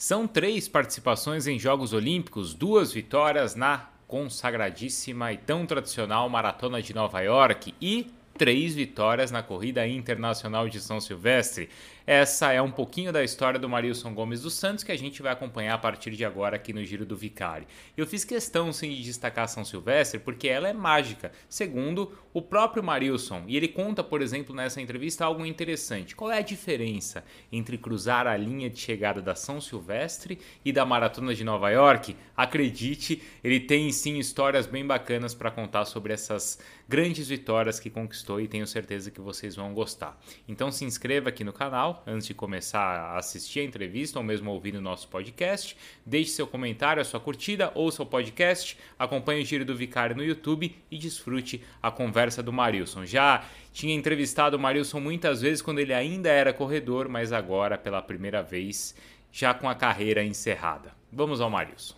[0.00, 6.94] São três participações em Jogos Olímpicos, duas vitórias na consagradíssima e tão tradicional Maratona de
[6.94, 11.68] Nova York e três vitórias na corrida internacional de São Silvestre.
[12.06, 15.32] Essa é um pouquinho da história do Marilson Gomes dos Santos que a gente vai
[15.32, 17.66] acompanhar a partir de agora aqui no Giro do Vicário.
[17.96, 22.82] Eu fiz questão sim de destacar São Silvestre porque ela é mágica, segundo o próprio
[22.82, 23.44] Marilson.
[23.46, 26.16] E ele conta, por exemplo, nessa entrevista algo interessante.
[26.16, 30.86] Qual é a diferença entre cruzar a linha de chegada da São Silvestre e da
[30.86, 32.16] Maratona de Nova York?
[32.36, 38.40] Acredite, ele tem sim histórias bem bacanas para contar sobre essas grandes vitórias que conquistou
[38.40, 40.18] e tenho certeza que vocês vão gostar.
[40.48, 44.50] Então se inscreva aqui no canal antes de começar a assistir a entrevista ou mesmo
[44.50, 45.76] ouvir o nosso podcast.
[46.04, 50.24] Deixe seu comentário, a sua curtida, ouça o podcast, acompanhe o Giro do Vicário no
[50.24, 53.04] YouTube e desfrute a conversa do Marilson.
[53.04, 58.02] Já tinha entrevistado o Marilson muitas vezes quando ele ainda era corredor, mas agora pela
[58.02, 58.94] primeira vez
[59.32, 60.92] já com a carreira encerrada.
[61.12, 61.94] Vamos ao Marilson.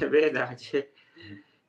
[0.00, 0.86] É verdade.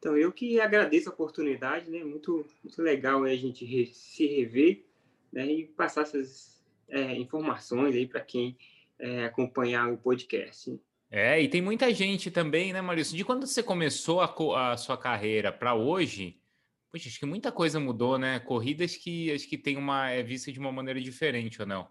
[0.04, 2.04] Então, eu que agradeço a oportunidade, né?
[2.04, 4.84] Muito, muito legal né, a gente re, se rever
[5.32, 8.58] né, e passar essas é, informações aí para quem
[9.00, 10.78] é, acompanhar o podcast.
[11.10, 13.16] É, e tem muita gente também, né, Maurício?
[13.16, 16.38] De quando você começou a, a sua carreira para hoje,
[16.92, 18.42] poxa, acho que muita coisa mudou, né?
[18.42, 21.88] Corridas que acho que tem uma é vista de uma maneira diferente, ou não?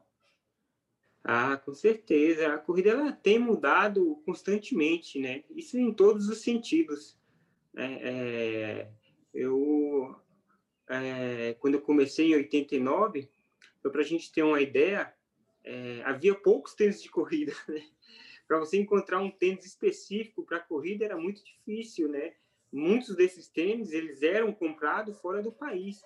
[1.24, 2.52] Ah, com certeza.
[2.52, 5.44] A corrida ela tem mudado constantemente, né?
[5.56, 7.21] Isso em todos os sentidos.
[7.72, 7.98] Né?
[8.02, 8.90] É,
[9.32, 10.14] eu,
[10.88, 13.28] é, quando eu comecei em 89,
[13.82, 15.12] para a gente ter uma ideia,
[15.64, 17.52] é, havia poucos tênis de corrida.
[17.68, 17.82] Né?
[18.46, 22.34] Para você encontrar um tênis específico para corrida era muito difícil, né?
[22.70, 26.02] Muitos desses tênis eles eram comprados fora do país,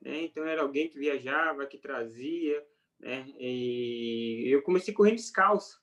[0.00, 0.22] né?
[0.22, 2.64] Então era alguém que viajava, que trazia,
[2.98, 3.26] né?
[3.38, 5.82] E eu comecei correndo descalço,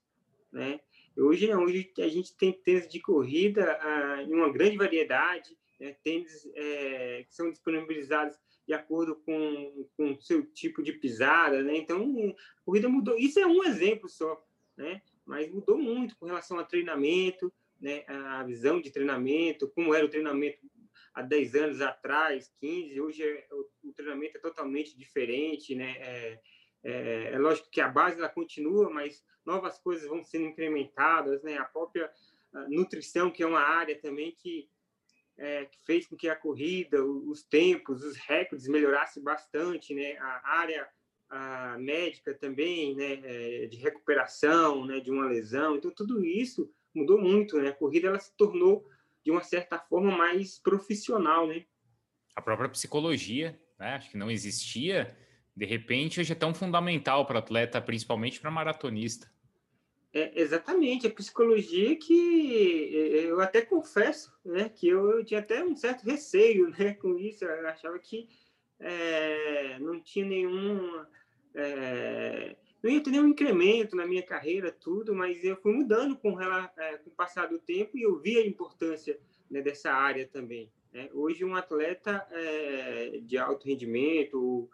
[0.52, 0.80] né?
[1.22, 5.96] Hoje hoje a gente tem tênis de corrida ah, em uma grande variedade, né?
[6.04, 8.38] tênis é, que são disponibilizados
[8.68, 11.76] de acordo com o seu tipo de pisada, né?
[11.76, 13.18] Então, a corrida mudou.
[13.18, 14.42] Isso é um exemplo só,
[14.78, 15.02] né?
[15.26, 18.04] Mas mudou muito com relação ao treinamento, né?
[18.08, 20.60] A visão de treinamento, como era o treinamento
[21.14, 25.96] há 10 anos atrás, 15, hoje é, o, o, treinamento é totalmente diferente, né?
[26.00, 26.40] É,
[26.84, 31.58] é, é, lógico que a base ela continua, mas novas coisas vão sendo incrementadas, né?
[31.58, 32.12] A própria
[32.54, 34.70] a nutrição, que é uma área também que,
[35.38, 40.18] é, que fez com que a corrida, os tempos, os recordes melhorassem bastante, né?
[40.18, 40.90] A área
[41.30, 43.22] a médica também, né?
[43.24, 45.00] É, de recuperação, né?
[45.00, 47.70] De uma lesão, então tudo isso mudou muito, né?
[47.70, 48.86] A corrida ela se tornou
[49.24, 51.66] de uma certa forma mais profissional, né?
[52.36, 53.96] A própria psicologia, né?
[53.96, 55.16] Acho que não existia
[55.56, 59.30] de repente, hoje é tão fundamental para atleta, principalmente para maratonista.
[60.14, 62.94] É, exatamente, a psicologia que
[63.30, 67.46] eu até confesso, né, que eu, eu tinha até um certo receio, né, com isso,
[67.46, 68.28] eu achava que
[68.78, 71.06] é, não tinha nenhum,
[71.56, 76.42] é, não ia ter nenhum incremento na minha carreira, tudo, mas eu fui mudando com,
[76.42, 79.18] é, com o passar do tempo e eu vi a importância
[79.50, 80.70] né, dessa área também.
[80.92, 81.10] Né?
[81.14, 84.70] Hoje, um atleta é, de alto rendimento,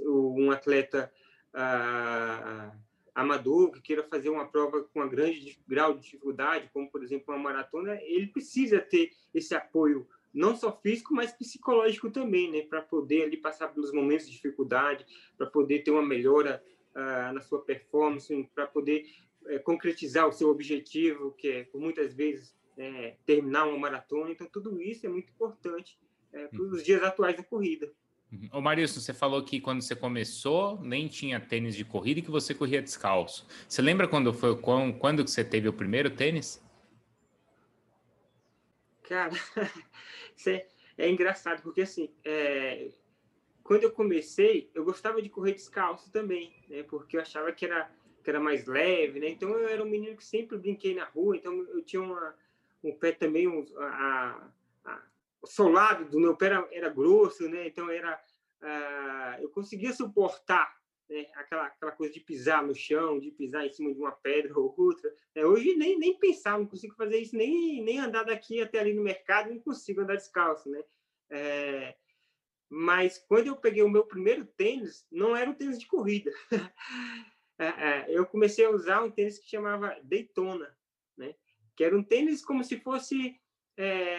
[0.00, 1.12] um atleta
[1.52, 2.72] ah,
[3.14, 7.34] amador que queira fazer uma prova com um grande grau de dificuldade, como por exemplo
[7.34, 12.80] uma maratona, ele precisa ter esse apoio não só físico, mas psicológico também, né, para
[12.80, 15.04] poder ali passar pelos momentos de dificuldade,
[15.36, 16.62] para poder ter uma melhora
[16.94, 19.06] ah, na sua performance, para poder
[19.46, 24.30] é, concretizar o seu objetivo, que é por muitas vezes é, terminar uma maratona.
[24.30, 25.98] Então tudo isso é muito importante
[26.32, 26.82] é, para os uhum.
[26.82, 27.92] dias atuais da corrida.
[28.32, 28.48] Uhum.
[28.52, 32.30] Ô Marilson, você falou que quando você começou nem tinha tênis de corrida e que
[32.30, 33.46] você corria descalço.
[33.68, 36.62] Você lembra quando foi quando, quando que você teve o primeiro tênis?
[39.02, 39.32] Cara,
[40.46, 42.90] é, é engraçado porque assim, é,
[43.64, 46.84] quando eu comecei, eu gostava de correr descalço também, né?
[46.84, 47.90] Porque eu achava que era
[48.22, 49.30] que era mais leve, né?
[49.30, 52.34] Então eu era um menino que sempre brinquei na rua, então eu tinha uma,
[52.84, 54.50] um pé também um, a,
[54.84, 55.02] a
[55.42, 57.66] o solado do meu pé era, era grosso, né?
[57.66, 58.20] Então era
[59.40, 60.70] eu conseguia suportar
[61.10, 61.26] né?
[61.34, 64.72] aquela aquela coisa de pisar no chão, de pisar em cima de uma pedra ou
[64.78, 65.12] outra.
[65.34, 65.44] Né?
[65.44, 69.02] Hoje nem nem pensar, não consigo fazer isso, nem nem andar daqui até ali no
[69.02, 70.82] mercado, não consigo andar descalço, né?
[71.28, 71.96] É,
[72.68, 76.30] mas quando eu peguei o meu primeiro tênis, não era um tênis de corrida.
[77.58, 80.72] É, é, eu comecei a usar um tênis que chamava Daytona,
[81.16, 81.34] né?
[81.76, 83.36] Que era um tênis como se fosse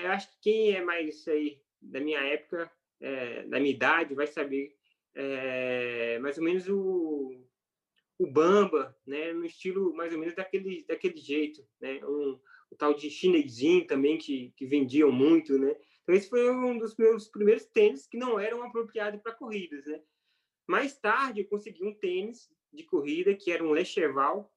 [0.09, 2.71] acho que quem é mais aí da minha época,
[3.01, 4.75] é, da minha idade, vai saber
[5.13, 7.43] é, mais ou menos o,
[8.17, 12.39] o bamba, né, no estilo mais ou menos daquele, daquele jeito, né, um,
[12.69, 15.75] o tal de chinesinho também que, que vendiam muito, né.
[16.03, 20.01] Então esse foi um dos meus primeiros tênis que não eram apropriados para corridas, né.
[20.67, 24.53] Mais tarde eu consegui um tênis de corrida que era um Lecheval,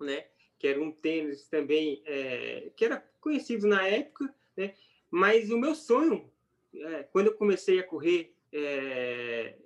[0.00, 0.26] né,
[0.58, 4.74] que era um tênis também é, que era conhecido na época, né,
[5.10, 6.31] mas o meu sonho,
[6.74, 9.56] é, quando eu comecei a correr, é,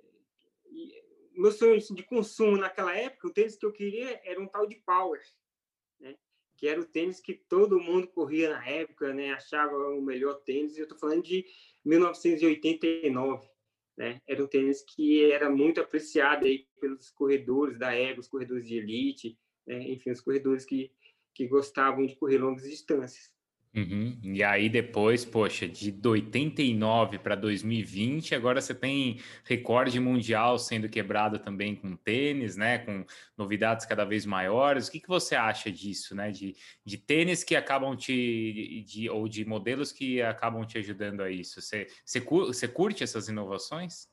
[1.37, 4.67] meu sonho assim, de consumo naquela época, o tênis que eu queria era um tal
[4.67, 5.21] de Power,
[5.99, 6.15] né?
[6.57, 9.33] que era o tênis que todo mundo corria na época, né?
[9.33, 10.77] achava o melhor tênis.
[10.77, 11.45] Eu estou falando de
[11.85, 13.47] 1989.
[13.95, 14.21] Né?
[14.27, 18.77] Era um tênis que era muito apreciado aí pelos corredores da época, os corredores de
[18.77, 19.79] elite, né?
[19.89, 20.91] enfim, os corredores que,
[21.33, 23.31] que gostavam de correr longas distâncias.
[23.77, 24.19] Uhum.
[24.23, 31.37] E aí depois, poxa, de 89 para 2020, agora você tem recorde mundial sendo quebrado
[31.37, 32.79] também com tênis, né?
[32.79, 33.05] Com
[33.37, 34.87] novidades cada vez maiores.
[34.87, 36.31] O que, que você acha disso, né?
[36.31, 38.83] De, de tênis que acabam te.
[38.87, 41.61] De, ou de modelos que acabam te ajudando a isso.
[41.61, 44.07] Você, você, você curte essas inovações?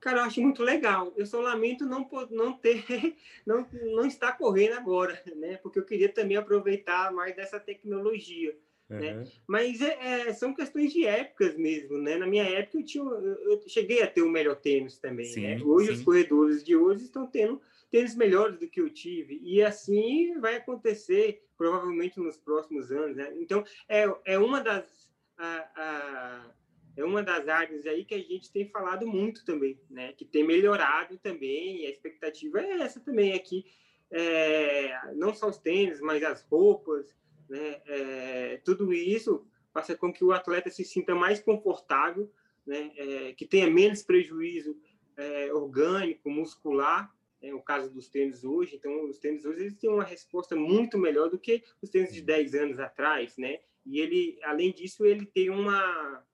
[0.00, 1.12] Cara, eu acho muito legal.
[1.16, 2.84] Eu só lamento não, não ter,
[3.46, 5.58] não, não estar correndo agora, né?
[5.58, 8.56] Porque eu queria também aproveitar mais dessa tecnologia.
[8.88, 8.98] Uhum.
[8.98, 9.24] Né?
[9.46, 12.16] Mas é, é, são questões de épocas mesmo, né?
[12.16, 15.42] Na minha época eu, tinha, eu cheguei a ter o um melhor tênis também, sim,
[15.42, 15.60] né?
[15.62, 15.92] Hoje sim.
[15.92, 17.60] os corredores de hoje estão tendo
[17.90, 23.32] tênis melhores do que eu tive e assim vai acontecer provavelmente nos próximos anos, né?
[23.36, 26.50] Então é, é uma das a, a,
[26.96, 30.12] é uma das áreas aí que a gente tem falado muito também, né?
[30.12, 33.64] Que tem melhorado também, a expectativa é essa também aqui,
[34.10, 37.14] é, não só os tênis, mas as roupas,
[37.48, 37.80] né?
[37.86, 42.30] É, tudo isso faça com que o atleta se sinta mais confortável,
[42.66, 42.92] né?
[42.96, 44.76] É, que tenha menos prejuízo
[45.16, 48.76] é, orgânico, muscular, é o caso dos tênis hoje.
[48.76, 52.20] Então, os tênis hoje eles têm uma resposta muito melhor do que os tênis de
[52.20, 53.60] 10 anos atrás, né?
[53.86, 56.24] E ele, além disso, ele tem uma,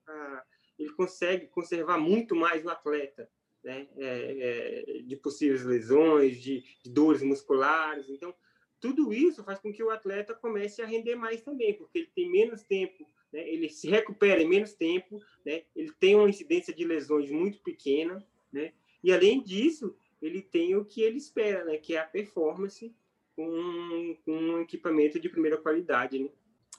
[0.78, 3.28] ele consegue conservar muito mais o atleta,
[3.64, 3.88] né?
[3.96, 8.08] É, é, de possíveis lesões, de, de, dores musculares.
[8.08, 8.34] Então,
[8.80, 12.30] tudo isso faz com que o atleta comece a render mais também, porque ele tem
[12.30, 13.48] menos tempo, né?
[13.48, 15.64] ele se recupera em menos tempo, né?
[15.74, 18.72] ele tem uma incidência de lesões muito pequena, né?
[19.02, 21.78] e além disso, ele tem o que ele espera, né?
[21.78, 22.94] que é a performance
[23.34, 26.30] com, com um equipamento de primeira qualidade.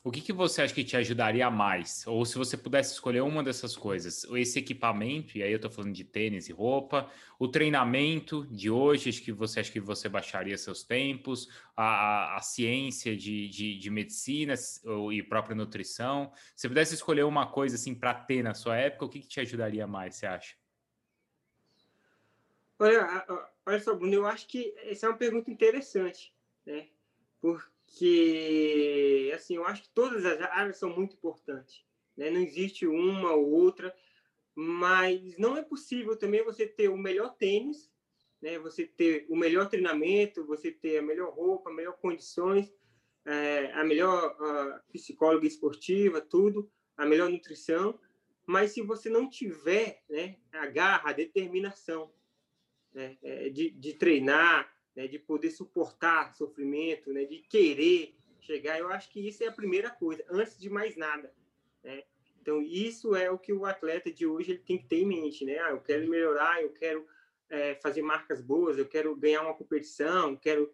[0.03, 2.05] O que, que você acha que te ajudaria mais?
[2.07, 5.93] Ou se você pudesse escolher uma dessas coisas, esse equipamento, e aí eu estou falando
[5.93, 7.09] de tênis e roupa,
[7.39, 12.41] o treinamento de hoje, acho que você acha que você baixaria seus tempos, a, a
[12.41, 14.53] ciência de, de, de, medicina
[15.11, 16.31] e própria nutrição.
[16.55, 19.39] Se pudesse escolher uma coisa assim para ter na sua época, o que, que te
[19.39, 20.55] ajudaria mais, você acha?
[22.79, 23.25] Olha,
[23.65, 26.33] olha só, Bruno, eu acho que essa é uma pergunta interessante,
[26.65, 26.87] né?
[27.41, 31.83] Porque que, assim, eu acho que todas as áreas são muito importantes.
[32.15, 32.29] Né?
[32.29, 33.95] Não existe uma ou outra,
[34.53, 37.91] mas não é possível também você ter o melhor tênis,
[38.41, 38.59] né?
[38.59, 42.71] você ter o melhor treinamento, você ter a melhor roupa, melhor condições,
[43.25, 47.99] é, a melhor a psicóloga esportiva, tudo, a melhor nutrição,
[48.45, 52.11] mas se você não tiver né, a garra, a determinação
[52.93, 58.79] né, é, de, de treinar, né, de poder suportar sofrimento, né, de querer chegar.
[58.79, 61.31] Eu acho que isso é a primeira coisa, antes de mais nada.
[61.83, 62.03] Né?
[62.41, 65.45] Então, isso é o que o atleta de hoje ele tem que ter em mente.
[65.45, 65.59] Né?
[65.59, 67.05] Ah, eu quero melhorar, eu quero
[67.47, 70.73] é, fazer marcas boas, eu quero ganhar uma competição, quero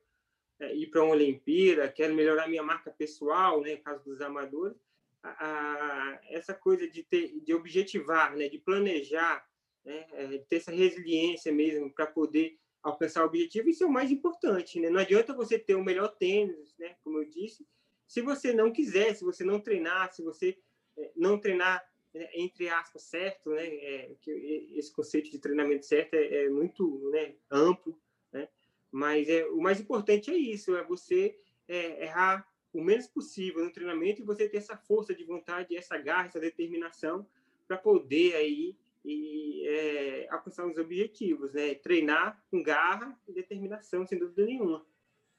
[0.57, 4.77] é, ir para uma Olimpíada, quero melhorar minha marca pessoal, né, no caso dos amadores.
[5.21, 9.45] A, a, essa coisa de, ter, de objetivar, né, de planejar,
[9.83, 13.91] né, é, de ter essa resiliência mesmo para poder alcançar o objetivo, isso é o
[13.91, 14.89] mais importante, né?
[14.89, 16.95] Não adianta você ter o melhor tênis, né?
[17.03, 17.65] Como eu disse,
[18.05, 20.57] se você não quiser, se você não treinar, se você
[20.97, 23.65] é, não treinar né, entre aspas certo, né?
[23.65, 24.11] É,
[24.73, 27.97] esse conceito de treinamento certo é, é muito né, amplo,
[28.31, 28.49] né?
[28.91, 33.71] Mas é o mais importante é isso, é você é, errar o menos possível no
[33.71, 37.25] treinamento e você ter essa força de vontade, essa garra, essa determinação
[37.67, 41.75] para poder aí e é, alcançar os objetivos, né?
[41.75, 44.85] Treinar com garra e determinação, sem dúvida nenhuma.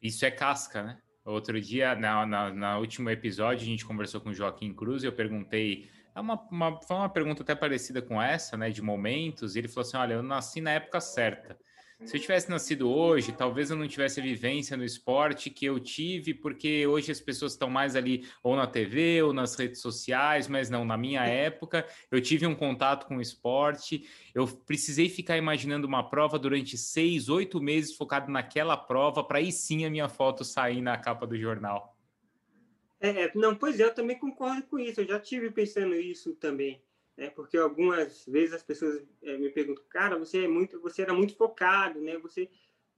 [0.02, 1.02] Isso é casca, né?
[1.24, 5.06] Outro dia, na, na, na último episódio, a gente conversou com o Joaquim Cruz e
[5.06, 5.88] eu perguntei.
[6.14, 8.70] É uma, uma, foi uma pergunta até parecida com essa, né?
[8.70, 11.58] De momentos, e ele falou assim: olha, eu nasci na época certa.
[12.04, 15.78] Se eu tivesse nascido hoje, talvez eu não tivesse a vivência no esporte que eu
[15.78, 20.48] tive, porque hoje as pessoas estão mais ali ou na TV ou nas redes sociais,
[20.48, 25.36] mas não, na minha época eu tive um contato com o esporte, eu precisei ficar
[25.36, 30.08] imaginando uma prova durante seis, oito meses focado naquela prova, para aí sim a minha
[30.08, 31.96] foto sair na capa do jornal.
[33.00, 36.82] É, não, pois é, eu também concordo com isso, eu já tive pensando isso também
[37.16, 37.30] né?
[37.30, 41.36] Porque algumas vezes as pessoas é, me perguntam, cara, você é muito, você era muito
[41.36, 42.18] focado, né?
[42.18, 42.50] Você,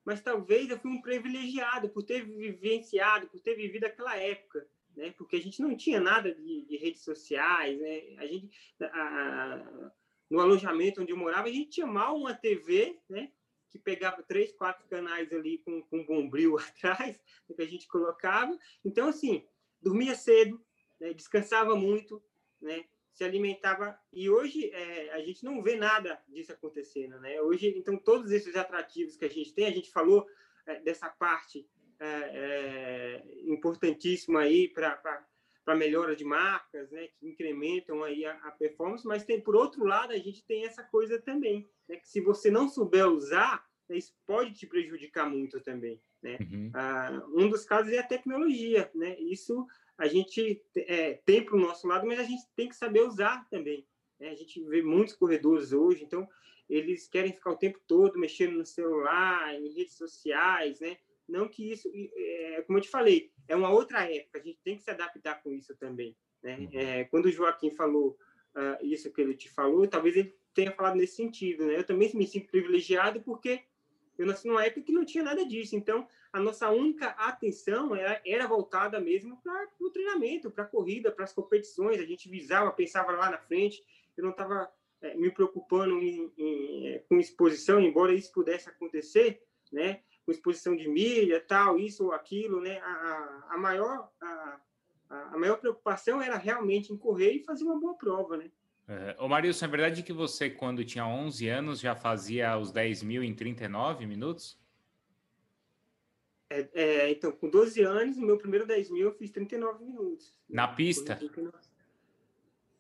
[0.04, 5.12] mas talvez eu fui um privilegiado por ter vivenciado, por ter vivido aquela época, né?
[5.16, 8.16] Porque a gente não tinha nada de, de redes sociais, né?
[8.18, 9.92] A gente a,
[10.30, 13.30] no alojamento onde eu morava, a gente tinha mal uma TV, né?
[13.70, 17.20] Que pegava três, quatro canais ali com, com um bombril atrás,
[17.54, 18.56] que a gente colocava.
[18.84, 19.46] Então, assim,
[19.82, 20.64] dormia cedo,
[20.98, 21.12] né?
[21.12, 22.22] descansava muito,
[22.60, 22.84] né?
[23.16, 27.40] Se alimentava e hoje é, a gente não vê nada disso acontecendo, né?
[27.40, 30.26] Hoje, então todos esses atrativos que a gente tem, a gente falou
[30.66, 31.66] é, dessa parte
[31.98, 35.24] é, é importantíssima aí para
[35.64, 39.84] para melhora de marcas, né, que incrementam aí a, a, performance, mas tem por outro
[39.84, 43.96] lado a gente tem essa coisa também, né, que se você não souber usar, né,
[43.96, 46.38] isso pode te prejudicar muito também, né?
[46.40, 46.70] Uhum.
[46.72, 49.18] Ah, um dos casos é a tecnologia, né?
[49.18, 49.66] Isso
[49.98, 53.48] a gente é, tem para o nosso lado, mas a gente tem que saber usar
[53.48, 53.86] também.
[54.18, 54.30] Né?
[54.30, 56.28] A gente vê muitos corredores hoje, então
[56.68, 60.98] eles querem ficar o tempo todo mexendo no celular, em redes sociais, né?
[61.28, 64.76] Não que isso, é, como eu te falei, é uma outra época, a gente tem
[64.76, 66.16] que se adaptar com isso também.
[66.42, 66.58] Né?
[66.58, 66.68] Uhum.
[66.72, 68.16] É, quando o Joaquim falou
[68.54, 71.66] uh, isso que ele te falou, talvez ele tenha falado nesse sentido.
[71.66, 71.78] Né?
[71.78, 73.62] Eu também me sinto privilegiado porque
[74.18, 75.76] eu nasci numa época que não tinha nada disso.
[75.76, 81.10] Então, a nossa única atenção era, era voltada mesmo para o treinamento, para a corrida,
[81.10, 81.98] para as competições.
[81.98, 83.82] A gente visava, pensava lá na frente.
[84.14, 89.42] Eu não estava é, me preocupando em, em, é, com exposição, embora isso pudesse acontecer,
[89.72, 90.02] né?
[90.26, 92.80] Com exposição de milha, tal, isso ou aquilo, né?
[92.80, 94.60] A, a maior a,
[95.08, 98.50] a maior preocupação era realmente em correr e fazer uma boa prova, né?
[98.86, 99.26] É.
[99.26, 103.34] Marilson, é verdade que você, quando tinha 11 anos, já fazia os 10 mil em
[103.34, 104.65] 39 minutos?
[106.48, 110.34] É, é, então, com 12 anos, no meu primeiro 10 mil, eu fiz 39 minutos.
[110.48, 111.18] Na pista?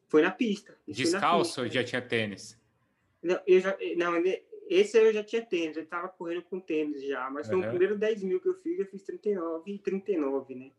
[0.08, 0.78] Foi na pista.
[0.86, 2.60] Descalço ou já tinha tênis?
[3.22, 4.22] Não, eu já, não,
[4.68, 7.64] esse eu já tinha tênis, eu estava correndo com tênis já, mas foi uhum.
[7.64, 10.70] o primeiro 10 mil que eu fiz, eu fiz 39 e 39, né?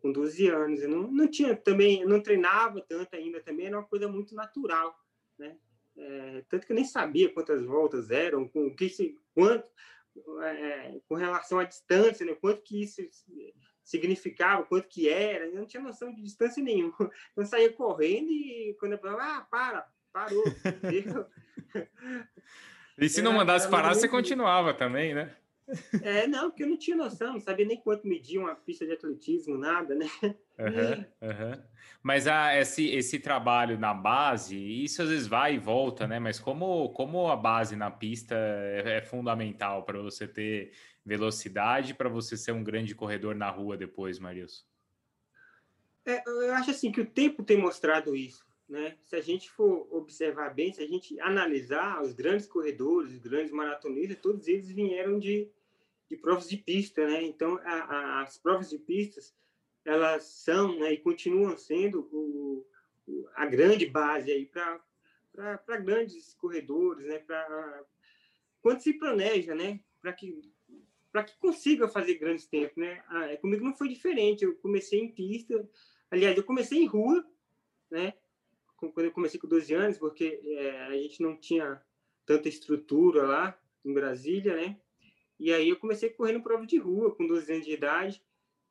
[0.00, 0.80] com 12 anos.
[0.80, 4.98] Eu não, não tinha também, não treinava tanto ainda também, era uma coisa muito natural,
[5.38, 5.56] né?
[5.96, 9.68] É, tanto que eu nem sabia quantas voltas eram, com que se, quanto,
[10.42, 12.34] é, com relação à distância, né?
[12.34, 13.02] Quanto que isso
[13.82, 16.94] significava, quanto que era, eu não tinha noção de distância nenhuma.
[17.32, 20.44] Então, saía correndo e quando eu falava, ah, para, parou.
[22.98, 25.34] e se não mandasse parar, você continuava também, né?
[26.02, 28.92] É, não, porque eu não tinha noção, não sabia nem quanto media uma pista de
[28.92, 30.06] atletismo, nada, né?
[30.58, 31.62] Uhum, uhum.
[32.02, 36.18] Mas a, esse, esse trabalho na base, isso às vezes vai e volta, né?
[36.18, 40.72] Mas como, como a base na pista é, é fundamental para você ter
[41.04, 44.66] velocidade, para você ser um grande corredor na rua depois, Marius?
[46.04, 48.46] É, eu acho assim que o tempo tem mostrado isso.
[48.68, 48.96] Né?
[49.04, 53.50] Se a gente for observar bem, se a gente analisar os grandes corredores, os grandes
[53.50, 55.50] maratonistas, todos eles vieram de,
[56.08, 57.22] de provas de pista, né?
[57.22, 59.34] Então, a, a, as provas de pistas,
[59.84, 62.66] elas são né, e continuam sendo o,
[63.06, 67.18] o, a grande base aí para grandes corredores, né?
[67.18, 67.84] Para
[68.60, 69.80] quando se planeja, né?
[70.00, 70.40] Para que
[71.10, 73.02] para que consiga fazer grandes tempos, né?
[73.08, 74.44] Ah, comigo não foi diferente.
[74.44, 75.68] Eu comecei em pista,
[76.10, 77.26] aliás, eu comecei em rua,
[77.90, 78.12] né?
[78.76, 81.82] Quando eu comecei com 12 anos, porque é, a gente não tinha
[82.24, 84.78] tanta estrutura lá em Brasília, né?
[85.38, 88.22] E aí eu comecei correndo prova de rua com 12 anos de idade,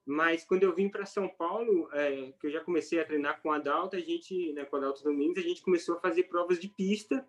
[0.05, 3.51] mas quando eu vim para São Paulo, é, que eu já comecei a treinar com
[3.51, 6.59] a Adalto, a gente, né, com a Adalto Domingos, a gente começou a fazer provas
[6.59, 7.27] de pista,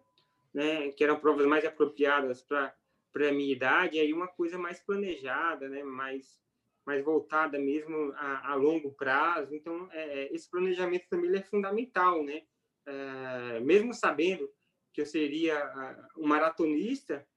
[0.54, 2.75] né, que eram provas mais apropriadas para
[3.11, 6.38] para minha idade, e aí uma coisa mais planejada, né, mais
[6.87, 9.54] mais voltada mesmo a, a longo prazo.
[9.54, 12.45] Então, é, é esse planejamento também é fundamental, né?
[12.87, 14.50] É, mesmo sabendo
[14.90, 17.27] que eu seria um maratonista,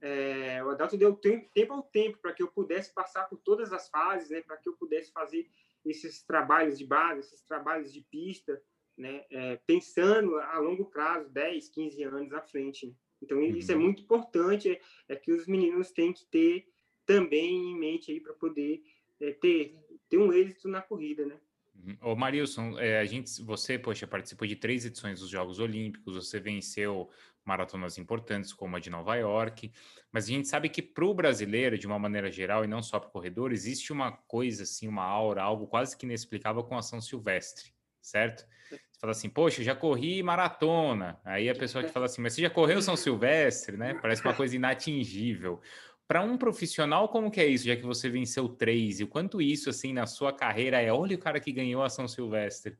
[0.00, 3.88] é, o Adalto deu tempo, ao tempo para que eu pudesse passar por todas as
[3.88, 5.48] fases, né, para que eu pudesse fazer
[5.84, 8.60] esses trabalhos de base, esses trabalhos de pista,
[8.96, 12.86] né, é, pensando a longo prazo, 10, 15 anos à frente.
[12.86, 12.92] Né?
[13.22, 13.56] Então, uhum.
[13.56, 16.66] isso é muito importante, é, é, que os meninos têm que ter
[17.04, 18.82] também em mente aí para poder
[19.20, 19.76] é, ter,
[20.08, 21.38] ter um êxito na corrida, né?
[21.74, 21.96] Uhum.
[22.02, 26.38] Ô Marilson, é, a gente, você, poxa, participou de três edições dos Jogos Olímpicos, você
[26.38, 27.08] venceu
[27.50, 29.72] maratonas importantes como a de Nova York,
[30.12, 33.00] mas a gente sabe que para o brasileiro, de uma maneira geral, e não só
[33.00, 36.82] para o corredor, existe uma coisa assim, uma aura, algo quase que inexplicável com a
[36.82, 38.46] São Silvestre, certo?
[38.70, 41.20] Você fala assim, poxa, já corri maratona.
[41.24, 43.94] Aí a pessoa que fala assim, mas você já correu São Silvestre, né?
[43.94, 45.60] Parece uma coisa inatingível.
[46.06, 49.00] Para um profissional, como que é isso, já que você venceu três?
[49.00, 51.88] E o quanto isso, assim, na sua carreira é, olha o cara que ganhou a
[51.88, 52.76] São Silvestre.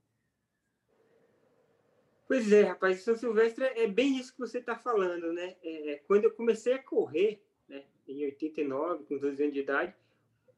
[2.30, 5.56] Pois é, rapaz, São Silvestre é bem isso que você está falando, né?
[5.64, 9.92] É, quando eu comecei a correr, né, em 89, com 12 anos de idade,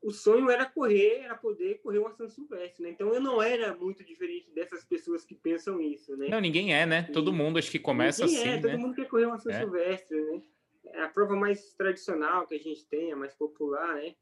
[0.03, 2.91] o sonho era correr, era poder correr uma São Silvestre, né?
[2.91, 6.29] Então eu não era muito diferente dessas pessoas que pensam isso, né?
[6.29, 7.05] Não, ninguém é, né?
[7.05, 9.51] Todo mundo acho que começa ninguém é, assim, é, todo mundo quer correr uma São
[9.51, 9.61] é.
[9.61, 10.43] Silvestre, né?
[10.89, 14.15] É a prova mais tradicional que a gente tem, a mais popular, né?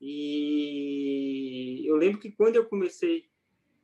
[0.00, 3.28] E eu lembro que quando eu comecei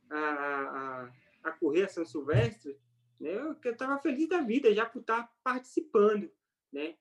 [0.09, 1.11] a, a,
[1.43, 2.77] a correr a São Silvestre,
[3.19, 6.31] né, eu estava feliz da vida já por estar participando,
[6.71, 6.95] né?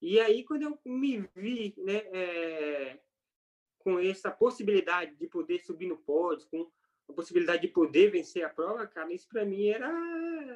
[0.00, 3.00] E aí, quando eu me vi né, é,
[3.78, 6.70] com essa possibilidade de poder subir no pódio, com
[7.08, 9.88] a possibilidade de poder vencer a prova, cara, isso para mim era,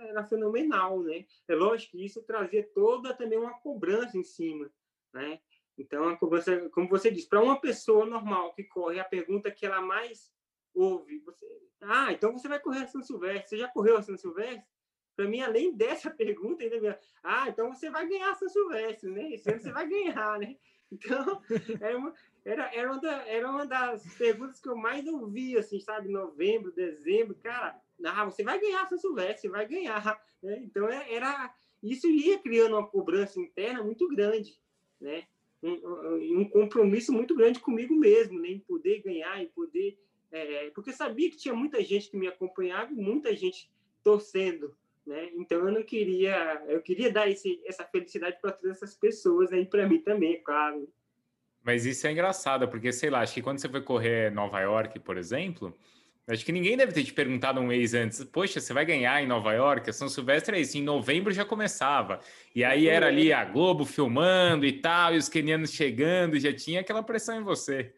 [0.09, 1.25] era fenomenal, né?
[1.49, 4.71] É lógico que isso trazia toda também uma cobrança em cima,
[5.13, 5.41] né?
[5.79, 9.65] Então, a cobrança, como você disse, para uma pessoa normal que corre, a pergunta que
[9.65, 10.31] ela mais
[10.75, 11.47] ouve, você,
[11.81, 14.63] ah, então você vai correr a São Silvestre, você já correu a São Silvestre?
[15.21, 19.35] Para mim, além dessa pergunta, ainda ah, então você vai ganhar São Silvestre, né?
[19.35, 20.57] Esse ano você vai ganhar, né?
[20.91, 21.43] Então,
[21.79, 25.79] era uma, era, era, uma da, era uma das perguntas que eu mais ouvi, assim,
[25.79, 26.09] sabe?
[26.09, 30.19] Novembro, dezembro, cara, ah, você vai ganhar São Silvestre, você vai ganhar.
[30.43, 30.59] Né?
[30.63, 34.59] Então, é, era, isso ia criando uma cobrança interna muito grande,
[34.99, 35.25] né?
[35.63, 38.49] Um, um compromisso muito grande comigo mesmo, né?
[38.49, 39.99] em poder ganhar, em poder.
[40.33, 43.71] É, porque eu sabia que tinha muita gente que me acompanhava e muita gente
[44.03, 44.75] torcendo.
[45.11, 45.29] Né?
[45.35, 49.65] Então eu não queria, eu queria dar esse, essa felicidade para todas essas pessoas né?
[49.65, 50.89] para mim também, é claro.
[51.65, 55.01] Mas isso é engraçado, porque sei lá, acho que quando você foi correr Nova York,
[55.01, 55.77] por exemplo,
[56.29, 59.27] acho que ninguém deve ter te perguntado um mês antes, poxa, você vai ganhar em
[59.27, 59.91] Nova York?
[59.91, 62.21] A São Silvestre é isso, em novembro já começava.
[62.55, 66.83] E aí era ali a Globo filmando e tal, e os kenianos chegando, já tinha
[66.83, 67.93] aquela pressão em você.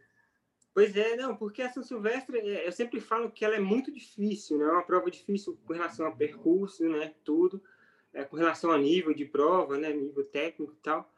[0.75, 3.93] Pois é, não, porque a São Silvestre, é, eu sempre falo que ela é muito
[3.93, 4.65] difícil, né?
[4.65, 7.15] É uma prova difícil com relação ao percurso, né?
[7.23, 7.63] Tudo,
[8.13, 9.93] é, com relação ao nível de prova, né?
[9.93, 11.13] Nível técnico e tal.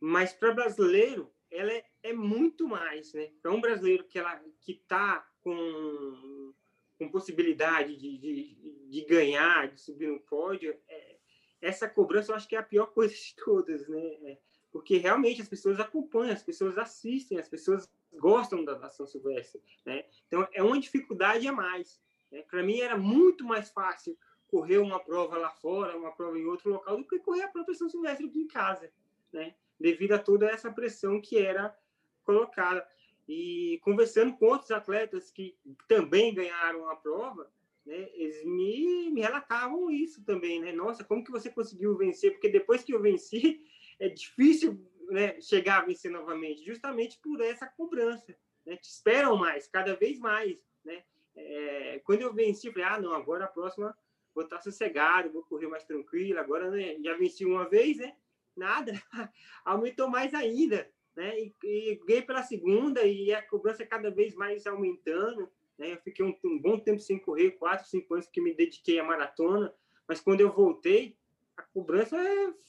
[0.00, 3.30] Mas para brasileiro, ela é, é muito mais, né?
[3.40, 6.52] Para um brasileiro que ela que está com,
[6.98, 11.16] com possibilidade de, de, de, ganhar, de subir no pódio, é,
[11.60, 14.00] essa cobrança eu acho que é a pior coisa de todas, né?
[14.00, 14.38] É,
[14.78, 19.60] porque realmente as pessoas acompanham, as pessoas assistem, as pessoas gostam da, da São Silvestre,
[19.84, 20.04] né?
[20.28, 22.00] Então é uma dificuldade a mais.
[22.30, 22.42] Né?
[22.48, 26.70] Para mim era muito mais fácil correr uma prova lá fora, uma prova em outro
[26.70, 28.88] local, do que correr a própria São Silvestre aqui em casa,
[29.32, 29.56] né?
[29.80, 31.76] devido a toda essa pressão que era
[32.22, 32.86] colocada.
[33.28, 37.50] E conversando com outros atletas que também ganharam a prova,
[37.84, 40.70] né, eles me, me relatavam isso também, né?
[40.70, 42.30] Nossa, como que você conseguiu vencer?
[42.30, 43.60] Porque depois que eu venci,
[43.98, 44.80] é difícil
[45.10, 48.36] né, chegar a vencer novamente, justamente por essa cobrança.
[48.64, 48.76] Né?
[48.76, 50.56] Te esperam mais, cada vez mais.
[50.84, 51.02] Né?
[51.36, 53.96] É, quando eu venci, eu falei, ah, não, agora a próxima
[54.34, 56.38] vou estar sossegado, vou correr mais tranquilo.
[56.38, 58.14] Agora né, já venci uma vez, né?
[58.58, 58.92] nada,
[59.64, 61.38] aumentou mais ainda, né?
[61.40, 65.92] E, e ganhei pela segunda e a cobrança cada vez mais aumentando, né?
[65.92, 69.04] Eu fiquei um, um bom tempo sem correr, quatro, cinco anos que me dediquei à
[69.04, 69.72] maratona,
[70.06, 71.16] mas quando eu voltei,
[71.58, 72.16] a cobrança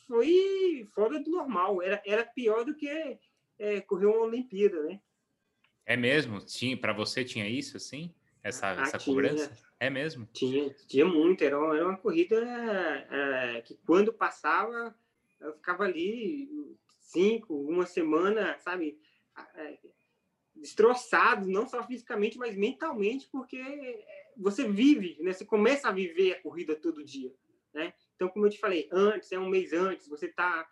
[0.08, 3.20] foi fora do normal, era, era pior do que
[3.60, 5.00] é, correr uma Olimpíada, né?
[5.86, 6.40] É mesmo?
[6.40, 8.14] Tinha, para você tinha isso assim?
[8.44, 9.52] Essa, ah, essa tinha, cobrança?
[9.80, 10.28] É mesmo?
[10.34, 11.44] Tinha, tinha muito.
[11.44, 12.36] Era uma, era uma corrida
[13.12, 14.96] é, que quando passava
[15.40, 16.50] eu ficava ali
[17.00, 19.00] cinco, uma semana, sabe,
[19.56, 19.78] é,
[20.56, 24.04] destroçado, não só fisicamente, mas mentalmente, porque
[24.36, 25.32] você vive, né?
[25.32, 27.34] Você começa a viver a corrida todo dia,
[27.74, 27.94] né?
[28.20, 30.70] Então, como eu te falei, antes, é um mês antes, você tá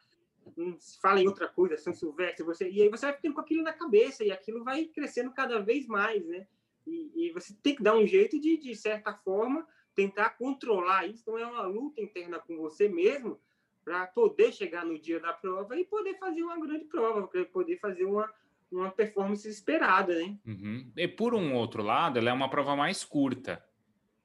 [0.57, 3.63] hum, fala em outra coisa, São Silvestre, você e aí você vai ficando com aquilo
[3.63, 6.45] na cabeça e aquilo vai crescendo cada vez mais, né?
[6.85, 11.21] E, e você tem que dar um jeito de, de certa forma, tentar controlar isso.
[11.21, 13.39] Então, é uma luta interna com você mesmo,
[13.85, 17.79] para poder chegar no dia da prova e poder fazer uma grande prova, para poder
[17.79, 18.29] fazer uma,
[18.69, 20.37] uma performance esperada, né?
[20.45, 20.91] Uhum.
[20.97, 23.63] E por um outro lado, ela é uma prova mais curta,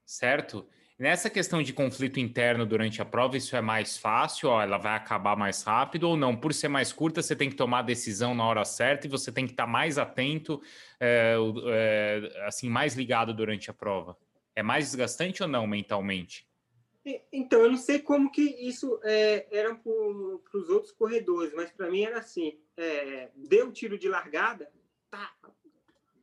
[0.05, 0.67] certo?
[1.03, 4.51] Nessa questão de conflito interno durante a prova, isso é mais fácil?
[4.51, 6.37] Ó, ela vai acabar mais rápido ou não?
[6.37, 9.33] Por ser mais curta, você tem que tomar a decisão na hora certa e você
[9.33, 10.63] tem que estar mais atento,
[11.01, 11.35] é,
[11.67, 14.17] é, assim, mais ligado durante a prova.
[14.55, 16.47] É mais desgastante ou não mentalmente?
[17.33, 21.91] Então, eu não sei como que isso é, era para os outros corredores, mas para
[21.91, 24.71] mim era assim: é, deu o tiro de largada,
[25.11, 25.35] tá,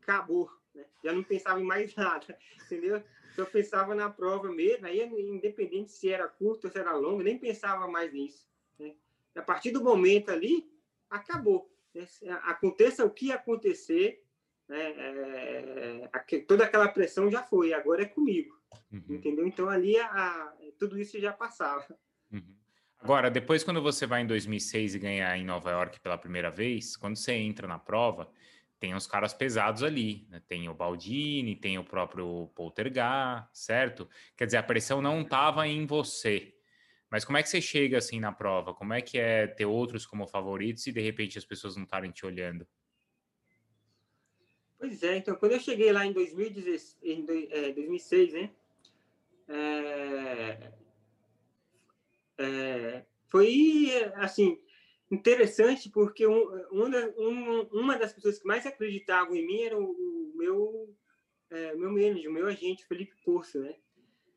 [0.02, 0.50] acabou.
[0.74, 0.86] Né?
[1.04, 3.04] Já não pensava em mais nada, entendeu?
[3.40, 7.38] Só pensava na prova mesmo, aí independente se era curto ou se era longo, nem
[7.38, 8.46] pensava mais nisso.
[8.78, 8.94] Né?
[9.34, 10.70] A partir do momento ali,
[11.10, 11.74] acabou.
[11.96, 12.06] Né?
[12.44, 14.22] Aconteça o que acontecer,
[14.68, 14.94] né?
[14.98, 18.60] é, toda aquela pressão já foi, agora é comigo.
[18.92, 19.04] Uhum.
[19.08, 19.48] Entendeu?
[19.48, 21.86] Então ali a, a, tudo isso já passava.
[22.30, 22.56] Uhum.
[23.00, 26.98] Agora, depois, quando você vai em 2006 e ganhar em Nova York pela primeira vez,
[26.98, 28.30] quando você entra na prova,
[28.80, 30.42] tem os caras pesados ali, né?
[30.48, 34.10] Tem o Baldini, tem o próprio Poltergar, certo?
[34.38, 36.56] Quer dizer, a pressão não estava em você.
[37.12, 38.74] Mas como é que você chega assim na prova?
[38.74, 42.12] Como é que é ter outros como favoritos e de repente as pessoas não estarem
[42.12, 42.66] te olhando?
[44.78, 48.52] Pois é, então quando eu cheguei lá em, 2016, em 2006, é, né?
[49.50, 50.72] É,
[52.38, 54.58] é, foi assim
[55.12, 60.96] interessante porque um, uma, um, das pessoas que mais acreditavam em mim era o, meu
[61.50, 63.76] é, meu manager, o meu agente Felipe Corso, né?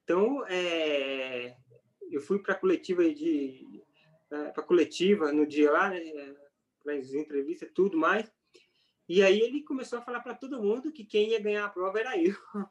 [0.03, 1.57] Então é,
[2.11, 3.83] eu fui para a coletiva de
[4.31, 6.35] é, para coletiva no dia lá, né?
[6.83, 8.33] Para as entrevistas tudo mais.
[9.09, 12.01] E aí ele começou a falar para todo mundo que quem ia ganhar a prova
[12.01, 12.35] era eu,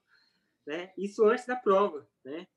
[0.66, 0.92] né?
[0.98, 2.48] Isso antes da prova, né?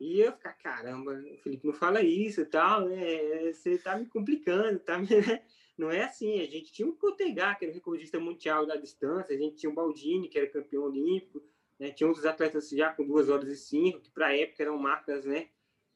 [0.00, 3.52] E eu ficar, caramba, Felipe não fala isso e tal, né?
[3.52, 4.96] Você tá me complicando, tá?
[5.76, 6.40] Não é assim.
[6.40, 9.74] A gente tinha um Potegar, que era recordista mundial da distância, a gente tinha o
[9.74, 11.42] Baldini, que era campeão olímpico,
[11.78, 11.90] né?
[11.90, 15.48] tinha outros atletas já com duas horas e cinco, que para época eram marcas né?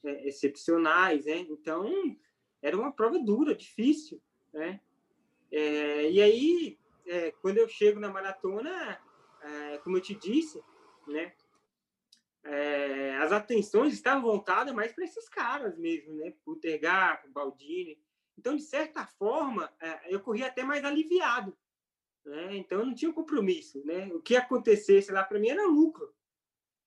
[0.05, 1.47] É, excepcionais, né?
[1.49, 1.88] Então,
[2.61, 4.21] era uma prova dura, difícil,
[4.53, 4.81] né?
[5.51, 9.01] É, e aí, é, quando eu chego na maratona,
[9.43, 10.61] é, como eu te disse,
[11.07, 11.33] né?
[12.45, 16.33] É, as atenções estavam voltadas mais para esses caras mesmo, né?
[16.45, 17.99] Para o Tergar, Baldini.
[18.37, 21.57] Então, de certa forma, é, eu corria até mais aliviado.
[22.25, 22.57] Né?
[22.57, 23.85] Então, eu não tinha compromisso.
[23.85, 24.07] Né?
[24.13, 26.13] O que acontecesse lá para mim era lucro.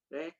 [0.09, 0.33] Né?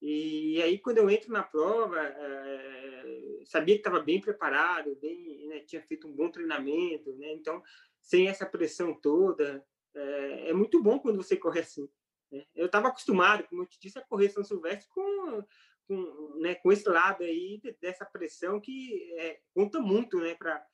[0.00, 5.60] E, aí, quando eu entro na prova, é, sabia que estava bem preparado, bem, né?
[5.60, 7.12] tinha feito um bom treinamento.
[7.14, 7.32] Né?
[7.32, 7.62] Então,
[8.00, 11.88] sem essa pressão toda, é, é muito bom quando você corre assim.
[12.32, 12.44] Né?
[12.54, 15.44] Eu estava acostumado, como eu te disse, a correr São Silvestre com,
[15.86, 20.64] com, né, com esse lado aí dessa pressão que é, conta muito né, para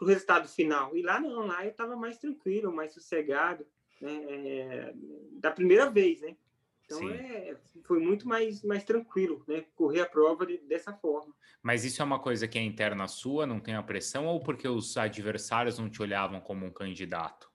[0.00, 0.96] o resultado final.
[0.96, 3.64] E lá não, lá eu estava mais tranquilo, mais sossegado,
[4.00, 4.92] né, é,
[5.40, 6.36] da primeira vez, né?
[6.84, 9.64] Então é, foi muito mais, mais tranquilo, né?
[9.74, 11.34] Correr a prova de, dessa forma.
[11.60, 14.68] Mas isso é uma coisa que é interna sua, não tem a pressão, ou porque
[14.68, 17.50] os adversários não te olhavam como um candidato?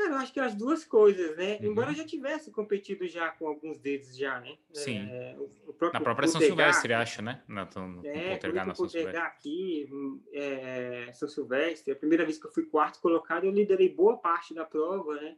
[0.00, 1.58] Cara, eu acho que as duas coisas, né?
[1.60, 1.66] Uhum.
[1.66, 4.56] Embora eu já tivesse competido já com alguns deles já, né?
[4.72, 5.06] Sim.
[5.10, 5.36] É,
[5.76, 7.42] próprio na própria São Silvestre, acho, né?
[7.46, 9.20] Na, no, é, Poltergar na São Silvestre.
[9.20, 9.88] aqui,
[10.32, 14.54] é, São Silvestre, a primeira vez que eu fui quarto colocado, eu liderei boa parte
[14.54, 15.36] da prova, né?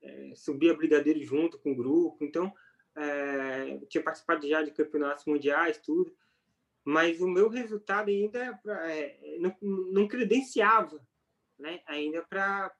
[0.00, 2.50] É, subi a Brigadeiro junto com o grupo, então
[2.96, 6.16] é, tinha participado já de campeonatos mundiais, tudo,
[6.82, 10.98] mas o meu resultado ainda é, não, não credenciava,
[11.58, 11.82] né?
[11.86, 12.72] Ainda para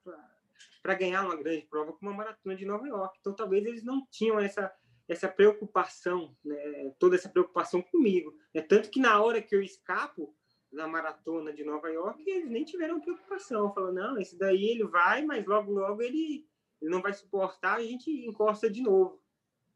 [0.82, 3.18] para ganhar uma grande prova como a maratona de Nova York.
[3.20, 4.72] Então, talvez eles não tinham essa
[5.08, 8.36] essa preocupação, né, toda essa preocupação comigo.
[8.52, 10.34] É tanto que na hora que eu escapo
[10.70, 13.72] na maratona de Nova York, eles nem tiveram preocupação.
[13.72, 16.46] Falou, não, esse daí ele vai, mas logo, logo ele,
[16.80, 19.18] ele não vai suportar, a gente encosta de novo,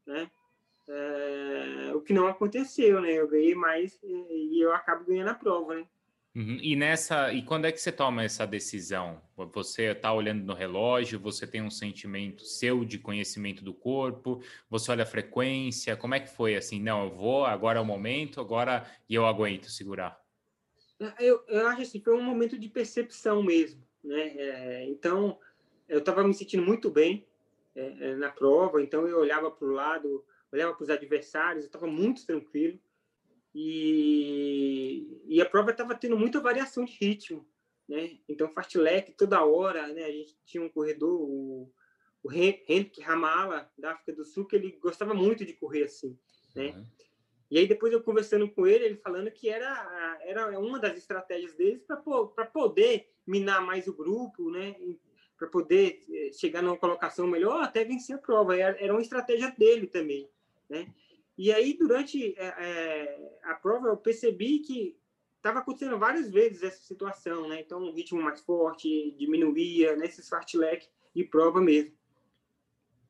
[0.05, 0.29] né?
[0.87, 3.13] É, o que não aconteceu, né?
[3.13, 5.87] Eu ganhei mais e eu acabo ganhando a prova, né?
[6.35, 6.57] Uhum.
[6.61, 9.21] E nessa, e quando é que você toma essa decisão?
[9.53, 14.89] Você está olhando no relógio, você tem um sentimento seu de conhecimento do corpo, você
[14.89, 16.81] olha a frequência, como é que foi assim?
[16.81, 20.19] Não, eu vou, agora é o momento, agora e eu aguento segurar.
[21.19, 24.33] Eu, eu acho assim, foi um momento de percepção mesmo, né?
[24.35, 25.37] É, então,
[25.87, 27.27] eu estava me sentindo muito bem
[27.75, 31.67] é, é na prova, então eu olhava para o lado, olhava para os adversários, eu
[31.67, 32.79] estava muito tranquilo.
[33.53, 37.45] E, e a prova estava tendo muita variação de ritmo,
[37.87, 38.17] né?
[38.27, 40.05] Então, fartlek toda hora, né?
[40.05, 41.71] A gente tinha um corredor, o,
[42.23, 46.17] o Henrik Ramala, da África do Sul, que ele gostava muito de correr assim,
[46.55, 46.69] né?
[46.75, 46.85] Uhum.
[47.51, 51.53] E aí, depois eu conversando com ele, ele falando que era, era uma das estratégias
[51.53, 54.75] deles para poder minar mais o grupo, né?
[55.37, 58.57] Para poder eh, chegar numa colocação melhor, até vencer a prova.
[58.57, 60.27] Era, era uma estratégia dele também,
[60.67, 60.91] né?
[61.37, 64.95] E aí, durante é, é, a prova, eu percebi que
[65.37, 67.59] estava acontecendo várias vezes essa situação, né?
[67.59, 70.37] Então, um ritmo mais forte diminuía, nesses né?
[70.37, 71.93] fartlek de prova mesmo.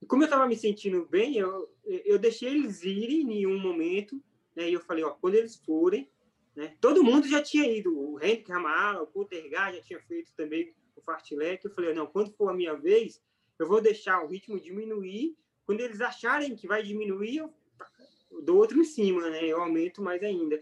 [0.02, 4.22] E como eu estava me sentindo bem, eu, eu deixei eles irem em um momento,
[4.56, 4.70] né?
[4.70, 6.10] E eu falei, ó, quando eles forem,
[6.56, 6.76] né?
[6.80, 11.02] Todo mundo já tinha ido, o Henrique Ramal, o Poltergar já tinha feito também o
[11.02, 11.66] fartlek.
[11.66, 13.22] Eu falei, não, quando for a minha vez,
[13.60, 15.36] eu vou deixar o ritmo diminuir.
[15.66, 17.54] Quando eles acharem que vai diminuir, eu
[18.42, 19.46] dou outro em cima, né?
[19.46, 20.62] Eu aumento mais ainda.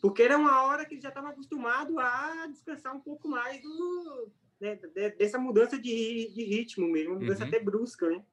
[0.00, 4.32] Porque era uma hora que eles já estavam acostumados a descansar um pouco mais do,
[4.60, 4.76] né,
[5.16, 7.48] dessa mudança de, de ritmo mesmo, uma mudança uhum.
[7.48, 8.24] até brusca, né?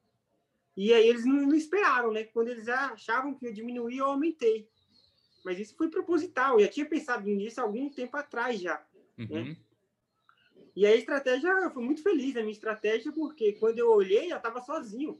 [0.75, 2.23] E aí eles não, não, esperaram, né?
[2.23, 4.69] Quando eles achavam que eu diminuir, eu aumentei.
[5.43, 6.55] Mas isso foi proposital.
[6.55, 8.83] Eu já tinha pensado nisso algum tempo atrás já.
[9.17, 9.25] Né?
[9.29, 9.45] Uhum.
[9.49, 9.57] Né?
[10.75, 14.61] E a estratégia, foi muito feliz a minha estratégia, porque quando eu olhei, eu estava
[14.61, 15.19] sozinho.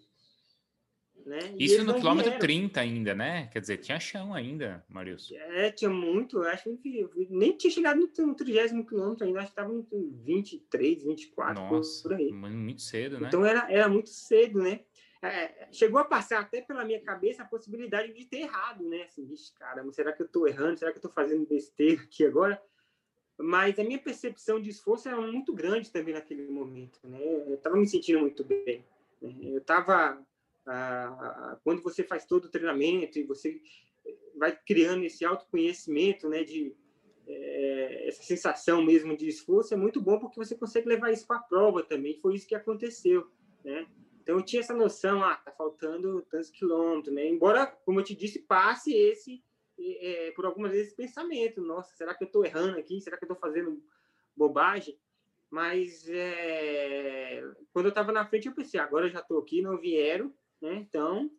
[1.25, 1.39] Né?
[1.57, 2.39] Isso no quilômetro vieram.
[2.39, 3.47] 30 ainda, né?
[3.51, 5.31] Quer dizer, tinha chão ainda, Marius.
[5.31, 6.41] É, tinha muito.
[6.43, 9.39] Acho que nem tinha chegado no, 30 quilômetro ainda.
[9.39, 9.85] Acho que estava no
[10.23, 12.31] 23, 24, Nossa, por aí.
[12.31, 13.27] Muito cedo, né?
[13.27, 14.81] Então era, era muito cedo, né?
[15.21, 19.03] É, chegou a passar até pela minha cabeça a possibilidade de ter errado, né?
[19.03, 20.79] Assim, vixe, caramba, será que eu estou errando?
[20.79, 22.61] Será que eu estou fazendo besteira aqui agora?
[23.37, 27.19] Mas a minha percepção de esforço era muito grande também naquele momento, né?
[27.21, 28.85] Eu estava me sentindo muito bem.
[29.21, 29.35] Né?
[29.43, 30.21] Eu estava...
[30.71, 33.59] Ah, quando você faz todo o treinamento e você
[34.37, 36.43] vai criando esse autoconhecimento, né?
[36.43, 36.75] De
[37.27, 41.37] é, essa sensação mesmo de esforço é muito bom porque você consegue levar isso para
[41.37, 42.19] a prova também.
[42.19, 43.27] Foi isso que aconteceu,
[43.63, 43.87] né?
[44.21, 47.27] Então eu tinha essa noção, ah, tá faltando tantos quilômetros, né?
[47.27, 49.43] Embora, como eu te disse, passe esse,
[49.79, 53.01] é, por algumas vezes, pensamento, nossa, será que eu estou errando aqui?
[53.01, 53.81] Será que eu estou fazendo
[54.35, 54.99] bobagem?
[55.49, 59.79] Mas é, quando eu estava na frente, eu pensei, agora eu já estou aqui, não
[59.79, 60.75] vieram, né?
[60.75, 61.29] Então,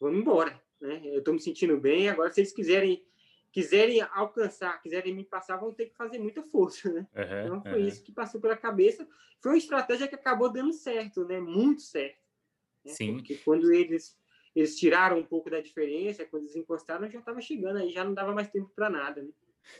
[0.00, 1.00] vamos embora, né?
[1.04, 3.04] Eu estou me sentindo bem, agora se eles quiserem
[3.52, 7.06] quiserem alcançar, quiserem me passar, vão ter que fazer muita força, né?
[7.16, 7.88] Uhum, então foi uhum.
[7.88, 9.08] isso que passou pela cabeça.
[9.40, 11.40] Foi uma estratégia que acabou dando certo, né?
[11.40, 12.18] Muito certo.
[12.84, 12.92] Né?
[12.92, 13.14] Sim.
[13.14, 14.14] Porque quando eles
[14.54, 18.14] eles tiraram um pouco da diferença, quando eles encostaram, já estava chegando aí, já não
[18.14, 19.28] dava mais tempo para nada, né?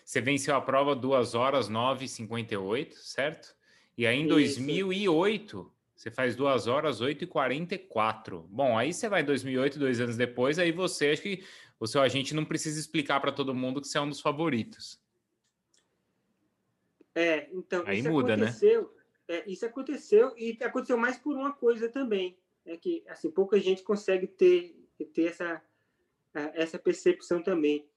[0.04, 3.56] Você venceu a prova 2 horas 9 58, certo?
[3.96, 4.34] E aí em isso.
[4.34, 8.42] 2008 você faz 2 horas 8 e 44.
[8.50, 11.42] Bom, aí você vai em 2008, dois anos depois, aí você acho que
[11.80, 15.00] o seu agente não precisa explicar para todo mundo que você é um dos favoritos.
[17.14, 18.44] É, então Aí isso muda, né?
[18.44, 19.36] aconteceu, né?
[19.36, 23.82] É, isso aconteceu e aconteceu mais por uma coisa também, é que assim pouca gente
[23.82, 24.76] consegue ter
[25.14, 25.62] ter essa
[26.54, 27.88] essa percepção também.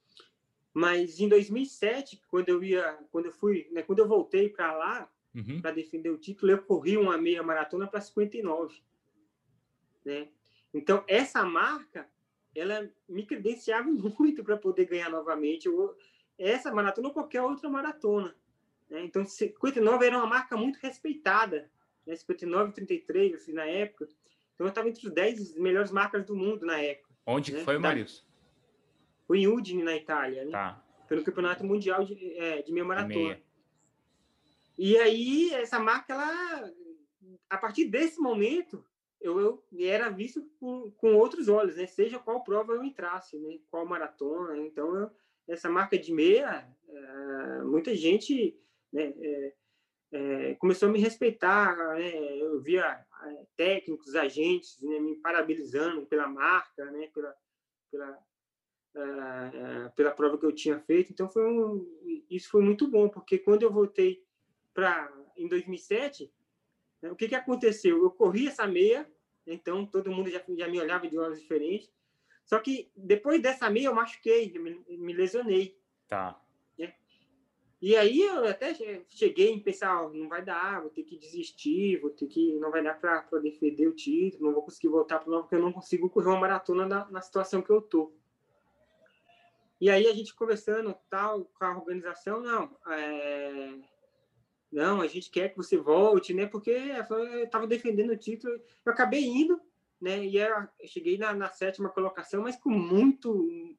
[0.73, 5.12] Mas em 2007, quando eu ia, quando eu fui, né, quando eu voltei para lá
[5.35, 5.61] uhum.
[5.61, 8.81] para defender o título, eu corri uma meia maratona para 59,
[10.05, 10.27] né?
[10.73, 12.07] Então essa marca
[12.55, 13.87] ela me credenciava
[14.19, 15.95] muito para poder ganhar novamente eu,
[16.37, 18.35] essa maratona ou qualquer outra maratona.
[18.89, 19.03] Né?
[19.03, 21.69] Então, 59 era uma marca muito respeitada.
[22.05, 22.15] Né?
[22.15, 24.07] 59 33, assim, na época.
[24.55, 27.13] Então, eu estava entre os 10 melhores marcas do mundo na época.
[27.25, 27.63] Onde né?
[27.63, 28.25] foi, Marius?
[29.27, 30.45] Foi em Udine, na Itália.
[30.45, 30.51] Né?
[30.51, 30.83] Tá.
[31.07, 33.15] Pelo Campeonato Mundial de, é, de meia maratona.
[33.15, 33.43] Meia.
[34.81, 36.73] E aí, essa marca, ela,
[37.49, 38.81] a partir desse momento,
[39.19, 41.85] eu, eu era visto com, com, outros olhos, né?
[41.85, 43.59] Seja qual prova eu entrasse, né?
[43.69, 44.57] Qual maratona.
[44.59, 45.11] Então, eu,
[45.49, 48.57] essa marca de meia, é, muita gente
[48.93, 49.53] né, é,
[50.13, 51.75] é, começou a me respeitar.
[51.95, 52.37] Né?
[52.37, 53.05] Eu via
[53.57, 57.09] técnicos, agentes né, me parabenizando pela marca, né?
[57.13, 57.35] Pela,
[57.91, 61.11] pela, pela prova que eu tinha feito.
[61.11, 61.85] Então, foi um,
[62.29, 64.23] isso foi muito bom, porque quando eu voltei
[64.79, 66.31] para em 2007
[67.03, 68.01] o que, que aconteceu?
[68.03, 69.09] Eu corri essa meia,
[69.45, 71.91] então todo mundo já, já me olhava de olhos diferentes.
[72.45, 75.79] Só que depois dessa meia eu machuquei, me, me lesionei.
[76.07, 76.41] Tá.
[76.77, 76.93] Né?
[77.81, 78.73] E aí eu até
[79.07, 82.71] cheguei em pensar, oh, não vai dar, vou ter que desistir, vou ter que não
[82.71, 85.71] vai dar para defender o título, não vou conseguir voltar para novo porque eu não
[85.71, 88.13] consigo correr uma maratona na, na situação que eu tô.
[89.79, 93.79] E aí a gente conversando tal com a organização, não, é,
[94.71, 96.45] não, a gente quer que você volte, né?
[96.45, 98.53] Porque eu estava defendendo o título,
[98.86, 99.60] eu acabei indo,
[99.99, 100.23] né?
[100.23, 103.75] E eu cheguei na, na, sétima colocação, mas com muito,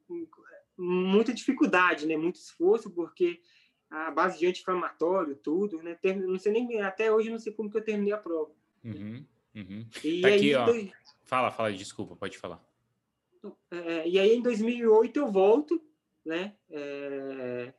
[0.77, 2.17] muita dificuldade, né?
[2.17, 3.41] Muito esforço, porque
[3.89, 5.97] a base de anti-inflamatório, tudo, né?
[6.17, 8.51] Não sei nem, até hoje não sei como que eu terminei a prova.
[8.83, 9.25] Uhum,
[9.55, 9.85] uhum.
[10.03, 10.65] E tá aí, aqui, ó.
[10.65, 10.91] Dois...
[11.23, 12.61] Fala, fala, desculpa, pode falar.
[13.71, 15.81] É, e aí, em 2008, eu volto,
[16.25, 16.53] né?
[16.69, 17.73] É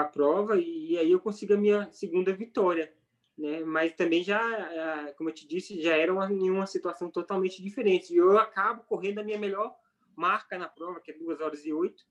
[0.00, 2.92] a prova e, aí eu consigo a minha segunda vitória,
[3.36, 3.60] né?
[3.60, 8.12] Mas também já, como eu te disse, já era uma, uma situação totalmente diferente.
[8.12, 9.74] E eu acabo correndo a minha melhor
[10.16, 12.04] marca na prova, que é 2 horas e 8,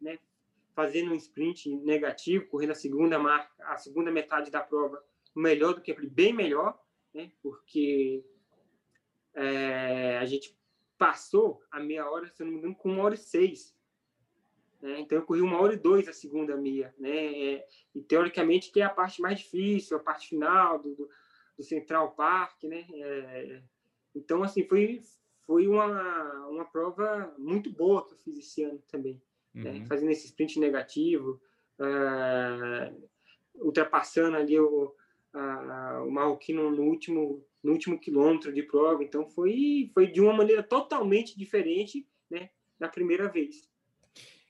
[0.00, 0.18] né?
[0.74, 5.02] Fazendo um sprint negativo, correndo a segunda marca, a segunda metade da prova
[5.34, 6.78] melhor do que bem melhor,
[7.14, 7.30] né?
[7.42, 8.24] Porque
[9.34, 10.56] é, a gente
[10.98, 13.76] passou a meia hora, se eu não me engano, com uma hora e seis.
[14.82, 15.00] Né?
[15.00, 16.92] Então, eu corri uma hora e dois a segunda meia.
[16.98, 17.54] Né?
[17.54, 21.08] É, e, teoricamente, que é a parte mais difícil, a parte final do, do,
[21.56, 22.64] do Central Park.
[22.64, 22.84] Né?
[22.92, 23.62] É,
[24.14, 25.00] então, assim, foi,
[25.46, 29.22] foi uma, uma prova muito boa que eu fiz esse ano também.
[29.54, 29.70] Né?
[29.70, 29.78] Uhum.
[29.78, 29.86] Né?
[29.86, 31.40] Fazendo esse sprint negativo,
[31.78, 33.08] uh,
[33.54, 34.94] ultrapassando ali o,
[35.34, 39.04] uh, o Marroquino no último, no último quilômetro de prova.
[39.04, 43.70] Então, foi, foi de uma maneira totalmente diferente né, da primeira vez.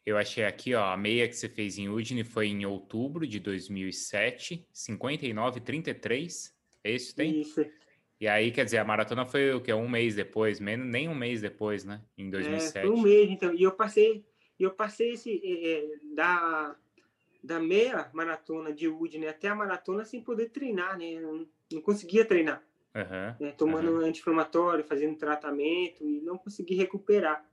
[0.05, 3.39] Eu achei aqui, ó, a meia que você fez em Udine foi em outubro de
[3.39, 6.53] 2007, 59,33.
[6.83, 7.41] É isso tem?
[7.41, 7.65] Isso.
[8.21, 9.73] E aí, quer dizer, a maratona foi o que?
[9.73, 12.01] Um mês depois, menos, nem um mês depois, né?
[12.17, 12.79] Em 2007.
[12.79, 13.55] É, foi um mês, então.
[13.55, 14.25] E eu passei,
[14.59, 16.77] eu passei esse, é, é, da,
[17.43, 21.21] da meia maratona de Udine até a maratona sem poder treinar, né?
[21.21, 22.63] Não, não conseguia treinar.
[22.95, 23.53] Uhum, né?
[23.53, 24.05] Tomando uhum.
[24.05, 27.45] anti-inflamatório, fazendo tratamento e não consegui recuperar.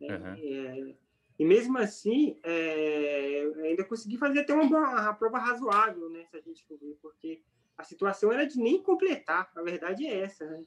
[0.00, 0.16] Né?
[0.16, 0.94] Uhum.
[1.38, 6.24] E mesmo assim, é, ainda consegui fazer até uma, uma, prova razoável, né?
[6.30, 7.40] Se a gente for ver, porque
[7.76, 9.50] a situação era de nem completar.
[9.54, 10.64] A verdade é essa, né?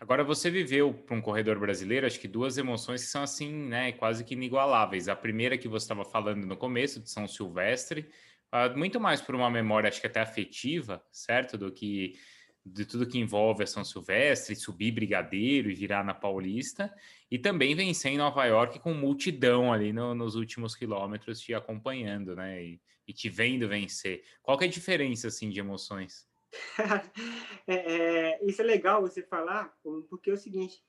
[0.00, 3.92] Agora você viveu para um corredor brasileiro, acho que duas emoções que são assim, né,
[3.92, 5.06] quase que inigualáveis.
[5.06, 8.08] A primeira que você estava falando no começo de São Silvestre,
[8.52, 12.18] uh, muito mais por uma memória, acho que até afetiva, certo, do que
[12.64, 16.92] de tudo que envolve a São Silvestre, subir Brigadeiro e virar na Paulista,
[17.30, 22.36] e também vencer em Nova York com multidão ali no, nos últimos quilômetros te acompanhando,
[22.36, 22.62] né?
[22.62, 24.22] E, e, te vendo vencer.
[24.42, 26.28] Qual que é a diferença, assim, de emoções?
[27.66, 29.76] é, é, isso é legal você falar,
[30.08, 30.82] porque é o seguinte,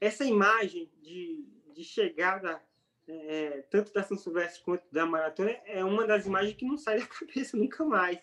[0.00, 2.62] essa imagem de, de chegada
[3.08, 7.00] é, tanto da São Silvestre quanto da maratona é uma das imagens que não sai
[7.00, 8.18] da cabeça nunca mais,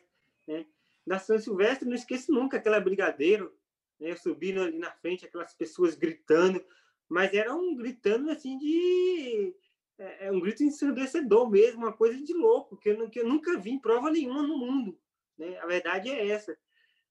[0.47, 0.65] né?
[1.05, 3.55] da São Silvestre, não esqueço nunca aquela brigadeiro,
[3.99, 6.63] né, subindo ali na frente, aquelas pessoas gritando,
[7.09, 9.55] mas era um gritando assim de.
[9.97, 13.79] É, é um grito ensurdecedor mesmo, uma coisa de louco, que eu, nunca vi em
[13.79, 14.99] prova nenhuma no mundo.
[15.37, 15.57] Né?
[15.59, 16.57] A verdade é essa.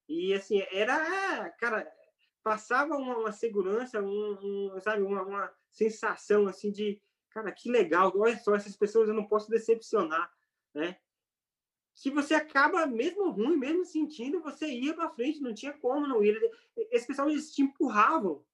[0.09, 1.51] E assim, era.
[1.59, 1.91] Cara,
[2.43, 7.01] passava uma, uma segurança, um, um, sabe, uma, uma sensação assim de.
[7.31, 10.33] Cara, que legal, olha só, essas pessoas eu não posso decepcionar,
[10.73, 10.97] né?
[11.95, 16.23] que você acaba, mesmo ruim, mesmo sentindo, você ia para frente, não tinha como não
[16.23, 16.39] ir.
[16.91, 18.45] Esse pessoal, eles te empurravam,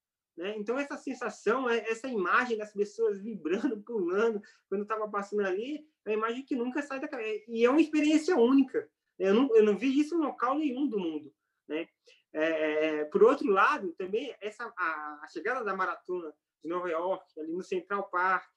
[0.40, 0.55] né?
[0.57, 6.11] Então, essa sensação, é, essa imagem das pessoas vibrando, pulando, quando estava passando ali, é
[6.11, 7.44] uma imagem que nunca sai da cabeça.
[7.46, 8.88] E é uma experiência única.
[9.18, 11.31] Eu não, eu não vi isso em local nenhum do mundo,
[11.68, 11.87] né?
[12.33, 16.33] É, por outro lado, também, essa, a, a chegada da maratona
[16.64, 18.50] de Nova York, ali no Central Park,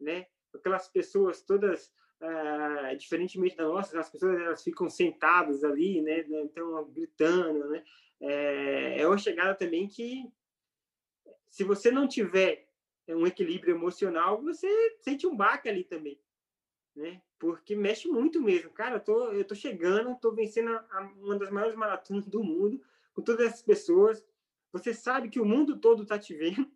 [0.00, 0.26] né?
[0.54, 1.92] Aquelas pessoas todas
[2.22, 6.42] Uh, diferentemente da nossa, as pessoas elas ficam sentadas ali, né, né?
[6.42, 7.84] Então, gritando, né?
[8.18, 10.24] É, é uma chegada também que,
[11.54, 12.68] se você não tiver
[13.06, 14.66] um equilíbrio emocional, você
[15.02, 16.20] sente um baque ali também,
[16.96, 17.22] né?
[17.38, 18.72] Porque mexe muito mesmo.
[18.72, 22.42] Cara, eu tô, eu tô chegando, tô vencendo a, a, uma das maiores maratonas do
[22.42, 24.20] mundo, com todas essas pessoas.
[24.72, 26.68] Você sabe que o mundo todo tá te vendo,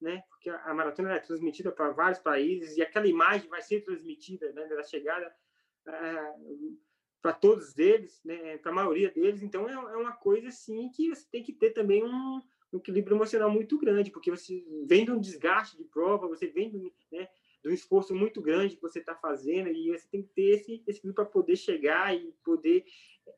[0.00, 0.24] né?
[0.28, 4.66] Porque a maratona é transmitida para vários países e aquela imagem vai ser transmitida, né,
[4.66, 5.32] da chegada
[5.86, 6.78] uh,
[7.22, 9.40] para todos eles, né, para a maioria deles.
[9.40, 12.42] Então é, é, uma coisa assim que você tem que ter também um,
[12.72, 16.70] um, equilíbrio emocional muito grande, porque você vem de um desgaste de prova, você vem
[16.70, 17.28] do, né,
[17.64, 21.14] esforço muito grande que você está fazendo e você tem que ter esse, esse equilíbrio
[21.14, 22.84] para poder chegar e poder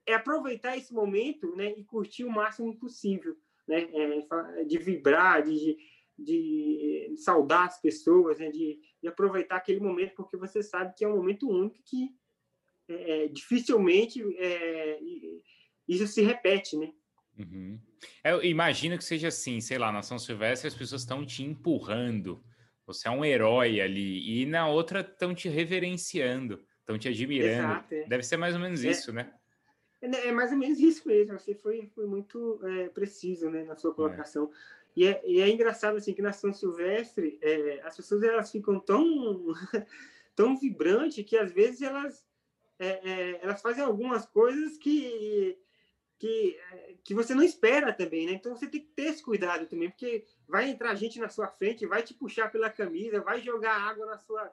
[0.07, 5.77] é aproveitar esse momento, né, e curtir o máximo possível, né, é, de vibrar, de
[6.18, 11.09] de saudar as pessoas, né, de, de, aproveitar aquele momento, porque você sabe que é
[11.09, 12.14] um momento único que
[12.88, 15.01] é, dificilmente é,
[15.88, 16.92] isso se repete, né?
[17.38, 17.81] Uhum.
[18.25, 22.43] Eu imagino que seja assim, sei lá, na São Silvestre as pessoas estão te empurrando,
[22.87, 27.73] você é um herói ali, e na outra estão te reverenciando, estão te admirando.
[27.73, 28.05] Exato, é.
[28.07, 29.33] Deve ser mais ou menos é, isso, né?
[30.01, 33.77] É, é, mais ou menos isso mesmo, você foi, foi muito é, preciso né, na
[33.77, 34.51] sua colocação.
[34.97, 38.79] E é, e é engraçado assim que na São Silvestre é, as pessoas elas ficam
[38.79, 39.55] tão
[40.37, 42.25] tão vibrantes que às vezes elas
[42.79, 45.59] é, é, elas fazem algumas coisas que
[46.22, 46.56] que,
[47.02, 48.32] que você não espera também, né?
[48.32, 51.85] Então você tem que ter esse cuidado também, porque vai entrar gente na sua frente,
[51.85, 54.52] vai te puxar pela camisa, vai jogar água na sua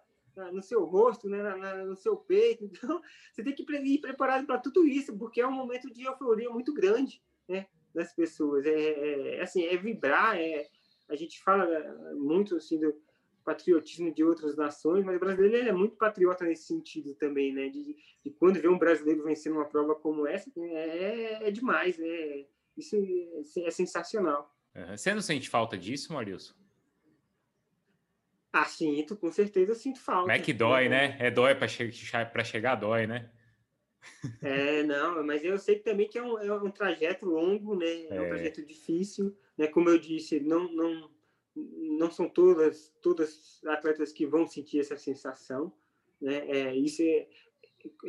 [0.53, 2.63] no seu rosto, né, na, na, no seu peito.
[2.72, 3.01] Então,
[3.34, 6.74] você tem que ir preparado para tudo isso, porque é um momento de euforia muito
[6.74, 7.67] grande, né?
[7.93, 8.65] das pessoas.
[8.65, 10.70] É, é, é, assim, é vibrar, é,
[11.09, 11.67] a gente fala
[12.15, 12.95] muito assim do
[13.44, 17.70] patriotismo de outras nações, mas o brasileiro é muito patriota nesse sentido também, né?
[17.70, 22.46] De, de quando vê um brasileiro vencendo uma prova como essa, é, é demais, né?
[22.78, 24.56] Isso é, é sensacional.
[24.92, 26.54] Você não sente falta disso, Marilson?
[28.52, 30.22] Ah, sinto, com certeza sinto falta.
[30.22, 31.18] Como é que dói, né?
[31.20, 33.30] É dói para che chegar, dói, né?
[34.42, 37.86] É, não, mas eu sei também que é um, é um trajeto longo, né?
[37.86, 39.68] É, é um trajeto difícil, né?
[39.68, 41.12] Como eu disse, não, não,
[41.97, 45.74] não são todas, todas atletas que vão sentir essa sensação,
[46.22, 46.47] né?
[46.49, 47.28] É, isso é,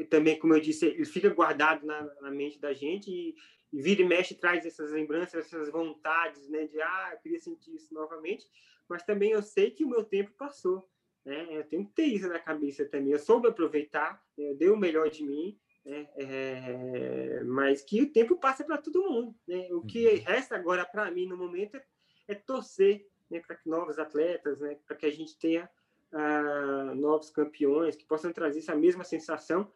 [0.09, 3.35] também, como eu disse, ele fica guardado na, na mente da gente e,
[3.73, 6.67] e, vira e mexe traz essas lembranças, essas vontades, né?
[6.67, 8.47] De, ah, eu queria sentir isso novamente,
[8.89, 10.89] mas também eu sei que o meu tempo passou,
[11.25, 11.47] né?
[11.51, 13.13] Eu tenho que ter isso na cabeça também.
[13.13, 14.51] Eu soube aproveitar, né?
[14.51, 16.09] eu dei o melhor de mim, né?
[16.17, 19.69] É, mas que o tempo passa para todo mundo, né?
[19.73, 20.23] O que uhum.
[20.25, 21.85] resta agora para mim no momento é,
[22.29, 25.69] é torcer né, para que novos atletas, né, para que a gente tenha
[26.13, 29.71] uh, novos campeões que possam trazer essa mesma sensação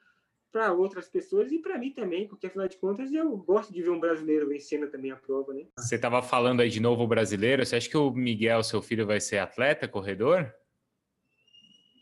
[0.51, 3.91] para outras pessoas e para mim também, porque afinal de contas eu gosto de ver
[3.91, 5.67] um brasileiro vencendo também a prova, né?
[5.77, 9.21] Você estava falando aí de novo brasileiro, você acha que o Miguel, seu filho, vai
[9.21, 10.55] ser atleta, corredor?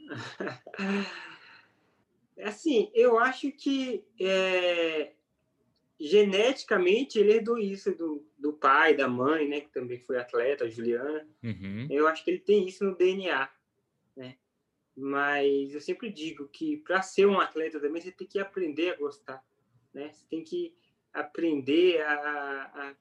[2.44, 5.12] assim, eu acho que é,
[6.02, 10.68] geneticamente ele herdou isso do, do pai, da mãe, né, que também foi atleta, a
[10.68, 11.28] Juliana.
[11.44, 11.86] Uhum.
[11.88, 13.48] Eu acho que ele tem isso no DNA,
[14.16, 14.36] né?
[14.96, 18.96] Mas eu sempre digo que para ser um atleta também você tem que aprender a
[18.96, 19.44] gostar,
[19.94, 20.10] né?
[20.12, 20.74] Você tem que
[21.12, 22.96] aprender a,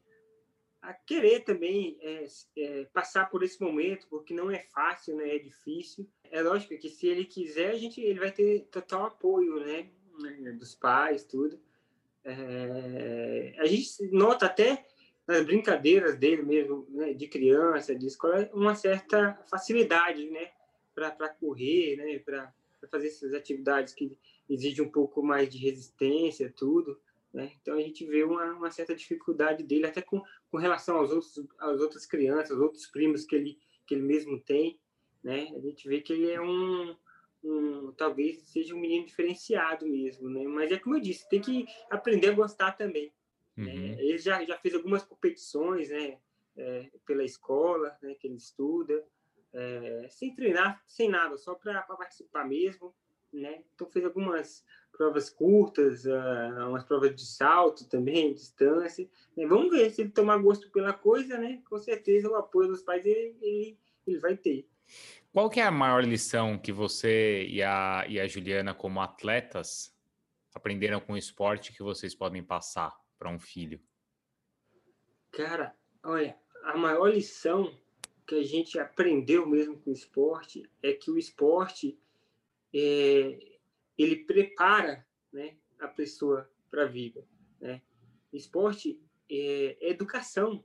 [0.83, 5.37] a, a querer também é, é, passar por esse momento, porque não é fácil, né?
[5.37, 6.07] É difícil.
[6.25, 9.89] É lógico que se ele quiser, a gente ele vai ter total apoio, né?
[10.53, 11.59] Dos pais, tudo
[12.23, 14.85] é, a gente nota até
[15.27, 20.51] nas brincadeiras dele mesmo, né, de criança, de escola, uma certa facilidade, né,
[20.93, 22.53] para correr, né, para
[22.89, 24.17] fazer essas atividades que
[24.49, 26.99] exigem um pouco mais de resistência, tudo,
[27.33, 27.51] né?
[27.61, 31.47] Então a gente vê uma, uma certa dificuldade dele até com, com relação aos outros,
[31.57, 33.57] às outras crianças, aos outros primos que ele
[33.87, 34.79] que ele mesmo tem,
[35.23, 35.51] né?
[35.55, 36.95] A gente vê que ele é um
[37.43, 40.43] um, talvez seja um menino diferenciado mesmo, né?
[40.47, 43.11] Mas é como eu disse, tem que aprender a gostar também.
[43.55, 43.73] Né?
[43.73, 43.79] Uhum.
[43.79, 44.03] Né?
[44.03, 46.17] Ele já, já fez algumas competições, né?
[46.57, 48.15] É, pela escola, né?
[48.15, 49.03] Que ele estuda,
[49.53, 52.93] é, sem treinar, sem nada, só para participar mesmo,
[53.31, 53.63] né?
[53.73, 59.09] Então fez algumas provas curtas, uh, umas provas de salto também, distância.
[59.35, 59.47] Né?
[59.47, 61.61] Vamos ver se ele tomar gosto pela coisa, né?
[61.69, 64.67] Com certeza o apoio dos pais ele, ele, ele vai ter.
[65.31, 69.95] Qual que é a maior lição que você e a, e a Juliana, como atletas,
[70.53, 73.79] aprenderam com o esporte que vocês podem passar para um filho?
[75.31, 75.73] Cara,
[76.03, 77.73] olha, a maior lição
[78.27, 81.97] que a gente aprendeu mesmo com o esporte é que o esporte
[82.73, 83.39] é,
[83.97, 87.25] ele prepara né, a pessoa para a vida.
[87.61, 87.81] Né?
[88.33, 90.61] Esporte é, é educação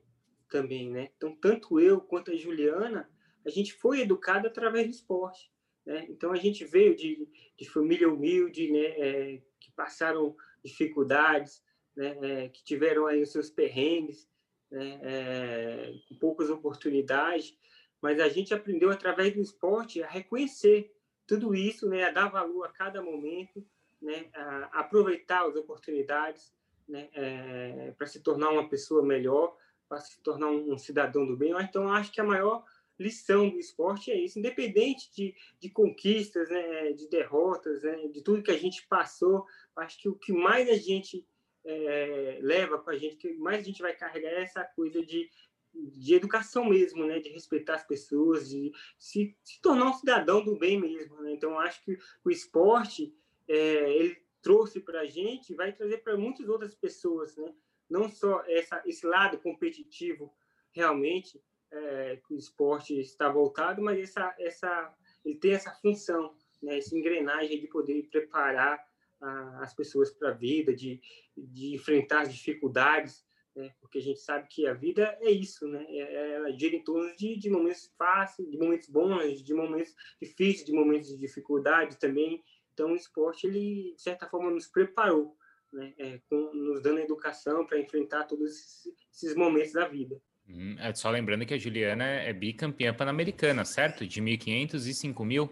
[0.49, 1.11] também, né?
[1.17, 3.09] Então, tanto eu quanto a Juliana,
[3.47, 5.51] a gente foi educado através do esporte.
[5.87, 6.07] Né?
[6.11, 8.85] Então, a gente veio de, de família humilde, né?
[8.99, 11.63] É, que passaram dificuldades,
[11.97, 12.17] né?
[12.21, 14.29] É, que tiveram aí os seus perrengues,
[14.71, 15.01] né?
[15.03, 17.57] É, com poucas oportunidades,
[18.03, 20.93] mas a gente aprendeu através do esporte a reconhecer
[21.27, 22.05] tudo isso, né?
[22.05, 23.65] a dar valor a cada momento,
[24.01, 24.27] né?
[24.33, 26.55] a aproveitar as oportunidades
[26.89, 27.09] né?
[27.15, 29.57] É, para se tornar uma pessoa melhor,
[29.89, 31.53] para se tornar um cidadão do bem.
[31.61, 32.65] Então, acho que a maior
[32.99, 38.43] lição do esporte é isso, independente de, de conquistas, né, de derrotas, né, de tudo
[38.43, 39.45] que a gente passou,
[39.77, 41.27] acho que o que mais a gente
[41.65, 45.29] é, leva com a gente, que mais a gente vai carregar é essa coisa de,
[45.75, 50.57] de educação mesmo, né, de respeitar as pessoas, de se, se tornar um cidadão do
[50.57, 51.21] bem mesmo.
[51.23, 51.33] Né?
[51.33, 53.15] Então, acho que o esporte,
[53.49, 57.53] é, ele trouxe para a gente, vai trazer para muitas outras pessoas, né?
[57.91, 60.33] não só essa, esse lado competitivo
[60.71, 61.43] realmente,
[61.77, 66.97] é, que o esporte está voltado, mas essa, essa, ele tem essa função, né, essa
[66.97, 68.83] engrenagem de poder preparar
[69.21, 71.01] a, as pessoas para a vida, de,
[71.37, 73.25] de enfrentar as dificuldades,
[73.55, 76.77] né, porque a gente sabe que a vida é isso, né, é, é, ela gira
[76.77, 81.19] em torno de, de momentos fáceis, de momentos bons, de momentos difíceis, de momentos de
[81.19, 82.43] dificuldade também.
[82.75, 85.35] Então, o esporte, ele, de certa forma, nos preparou,
[85.73, 90.21] né, é, com, nos dando educação para enfrentar todos esses, esses momentos da vida.
[90.49, 94.07] Hum, só lembrando que a Juliana é bicampeã pan-americana, certo?
[94.07, 95.51] De 1.500 e 5.000.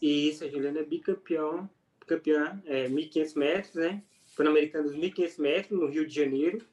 [0.00, 1.68] Isso, a Juliana é bicampeã,
[2.06, 4.02] campeã, é, 1.500 metros, né?
[4.36, 6.66] Pan-americana dos 1.500 metros, no Rio de Janeiro,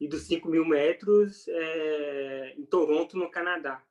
[0.00, 3.82] e dos 5.000 metros é, em Toronto, no Canadá.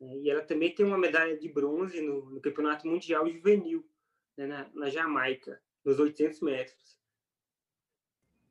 [0.00, 3.84] É, e ela também tem uma medalha de bronze no, no Campeonato Mundial Juvenil,
[4.36, 6.97] né, na, na Jamaica, nos 800 metros.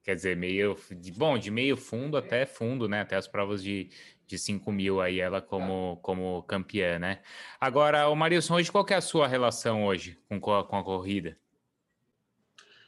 [0.08, 3.02] Quer dizer, meio de bom, de meio fundo até fundo, né?
[3.02, 3.90] Até as provas de,
[4.26, 7.22] de 5 mil aí, ela como, como campeã, né?
[7.60, 11.38] Agora, o Marilson, hoje qual é a sua relação hoje com, com a corrida?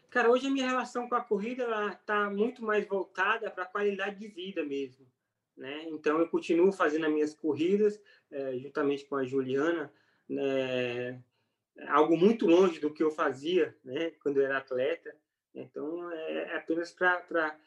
[0.10, 4.18] Cara, hoje a minha relação com a corrida está muito mais voltada para a qualidade
[4.18, 5.06] de vida mesmo.
[5.58, 5.88] Né?
[5.90, 8.02] Então, eu continuo fazendo as minhas corridas,
[8.32, 9.92] é, juntamente com a Juliana,
[10.30, 11.22] né?
[11.90, 14.12] algo muito longe do que eu fazia né?
[14.24, 15.14] quando eu era atleta.
[15.54, 17.58] Então, é apenas para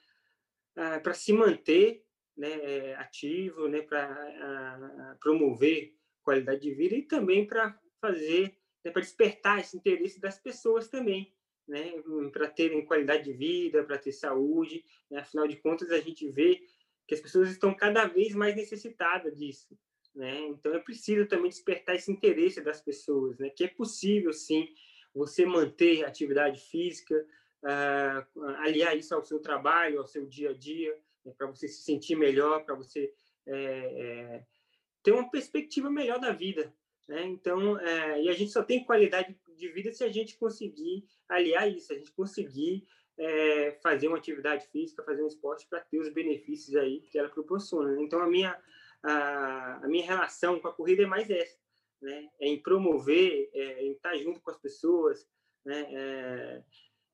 [1.14, 2.04] se manter
[2.36, 9.60] né, ativo, né, para promover qualidade de vida e também para fazer, né, para despertar
[9.60, 11.34] esse interesse das pessoas também,
[11.68, 11.92] né,
[12.32, 14.84] para terem qualidade de vida, para ter saúde.
[15.10, 16.62] Né, afinal de contas, a gente vê
[17.06, 19.76] que as pessoas estão cada vez mais necessitadas disso.
[20.14, 20.40] Né?
[20.48, 23.50] Então, é preciso também despertar esse interesse das pessoas, né?
[23.50, 24.68] que é possível, sim,
[25.14, 27.26] você manter atividade física,
[27.62, 31.32] uh, aliar isso ao seu trabalho, ao seu dia a dia, né?
[31.36, 33.12] para você se sentir melhor, para você
[33.46, 34.44] é,
[35.02, 36.72] ter uma perspectiva melhor da vida.
[37.08, 37.24] Né?
[37.24, 37.78] Então,
[38.20, 41.96] e a gente só tem qualidade de vida se a gente conseguir aliar isso, a
[41.96, 42.86] gente conseguir
[43.18, 47.28] é, fazer uma atividade física, fazer um esporte para ter os benefícios aí que ela
[47.28, 47.92] proporciona.
[47.92, 48.02] Né?
[48.02, 48.58] Então, a minha,
[49.02, 51.58] a, a, minha relação com a corrida é mais essa,
[52.00, 52.28] né?
[52.40, 55.26] É em promover, é, em estar junto com as pessoas,
[55.64, 55.86] né?
[55.92, 56.62] É,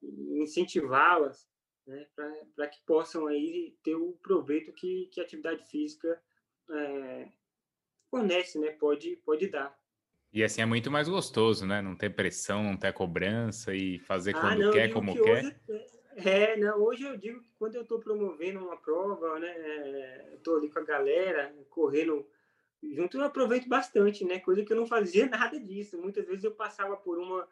[0.02, 1.48] incentivá-las,
[1.86, 2.06] né?
[2.54, 6.20] Para que possam aí ter o proveito que, que a atividade física
[6.70, 7.28] é,
[8.10, 8.70] fornece, né?
[8.72, 9.76] Pode, pode dar.
[10.32, 11.80] E assim é muito mais gostoso, né?
[11.80, 15.44] Não ter pressão, não ter cobrança e fazer ah, quando não, quer, como que quer.
[15.68, 15.86] Hoje,
[16.16, 20.34] é, não, hoje eu digo que quando eu estou promovendo uma prova, né?
[20.34, 22.26] Estou ali com a galera, correndo
[22.82, 24.38] junto, eu aproveito bastante, né?
[24.38, 25.96] Coisa que eu não fazia nada disso.
[25.96, 27.48] Muitas vezes eu passava por uma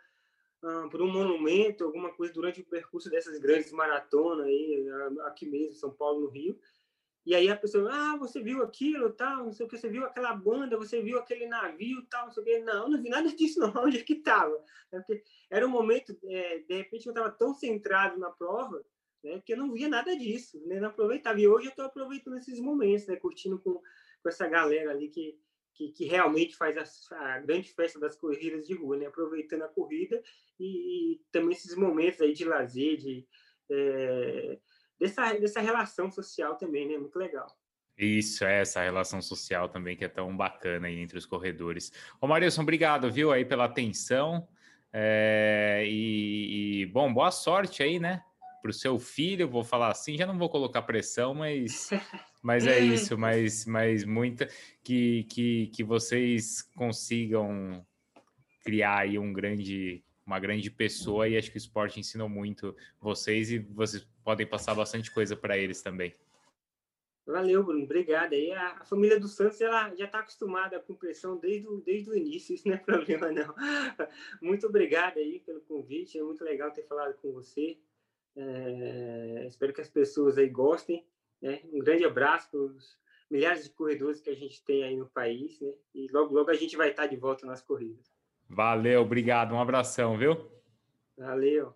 [0.67, 4.87] uh, por um monumento, alguma coisa durante o percurso dessas grandes maratonas aí,
[5.27, 6.59] aqui mesmo, São Paulo, no Rio,
[7.27, 10.05] e aí a pessoa, ah, você viu aquilo, tal, não sei o que, você viu
[10.05, 12.59] aquela banda, você viu aquele navio, tal, não sei o que.
[12.61, 13.73] Não, não vi nada disso, não.
[13.83, 14.57] Onde é que estava?
[14.93, 18.81] É era um momento, é, de repente, eu estava tão centrado na prova,
[19.25, 21.41] né, que eu não via nada disso, né, não aproveitava.
[21.41, 23.75] E hoje eu estou aproveitando esses momentos, né, curtindo com,
[24.23, 25.37] com essa galera ali que,
[25.77, 26.77] que, que realmente faz
[27.13, 30.23] a, a, grande festa das corridas de rua, né, aproveitando a corrida
[30.59, 33.27] e, e também esses momentos aí de lazer, de...
[33.71, 34.59] É,
[34.99, 36.99] dessa, dessa relação social também, né?
[36.99, 37.47] Muito legal.
[37.99, 41.91] Isso, é essa relação social também que é tão bacana aí entre os corredores.
[42.21, 44.47] Ô Marilson, obrigado, viu, aí pela atenção.
[44.93, 48.23] É, e, e, bom, boa sorte aí, né?
[48.61, 51.89] Para o seu filho, vou falar assim, já não vou colocar pressão, mas,
[52.47, 54.49] mas é isso, mas, mas muita
[54.85, 57.85] que, que, que vocês consigam
[58.65, 63.51] criar aí um grande uma grande pessoa e acho que o esporte ensinou muito vocês
[63.51, 66.13] e vocês podem passar bastante coisa para eles também.
[67.27, 67.83] Valeu, Bruno.
[67.83, 68.33] Obrigado.
[68.35, 72.17] Aí a, família do Santos ela já está acostumada com pressão desde o, desde o
[72.17, 73.53] início, isso não é problema, não.
[74.41, 77.77] Muito obrigado aí pelo convite, é muito legal ter falado com você.
[78.37, 81.05] É, espero que as pessoas aí gostem.
[81.41, 81.61] Né?
[81.73, 82.99] Um grande abraço para os
[83.31, 85.73] milhares de corredores que a gente tem aí no país, né?
[85.95, 88.15] E logo, logo a gente vai estar de volta nas corridas.
[88.49, 89.55] Valeu, obrigado.
[89.55, 90.51] Um abração, viu?
[91.17, 91.75] Valeu.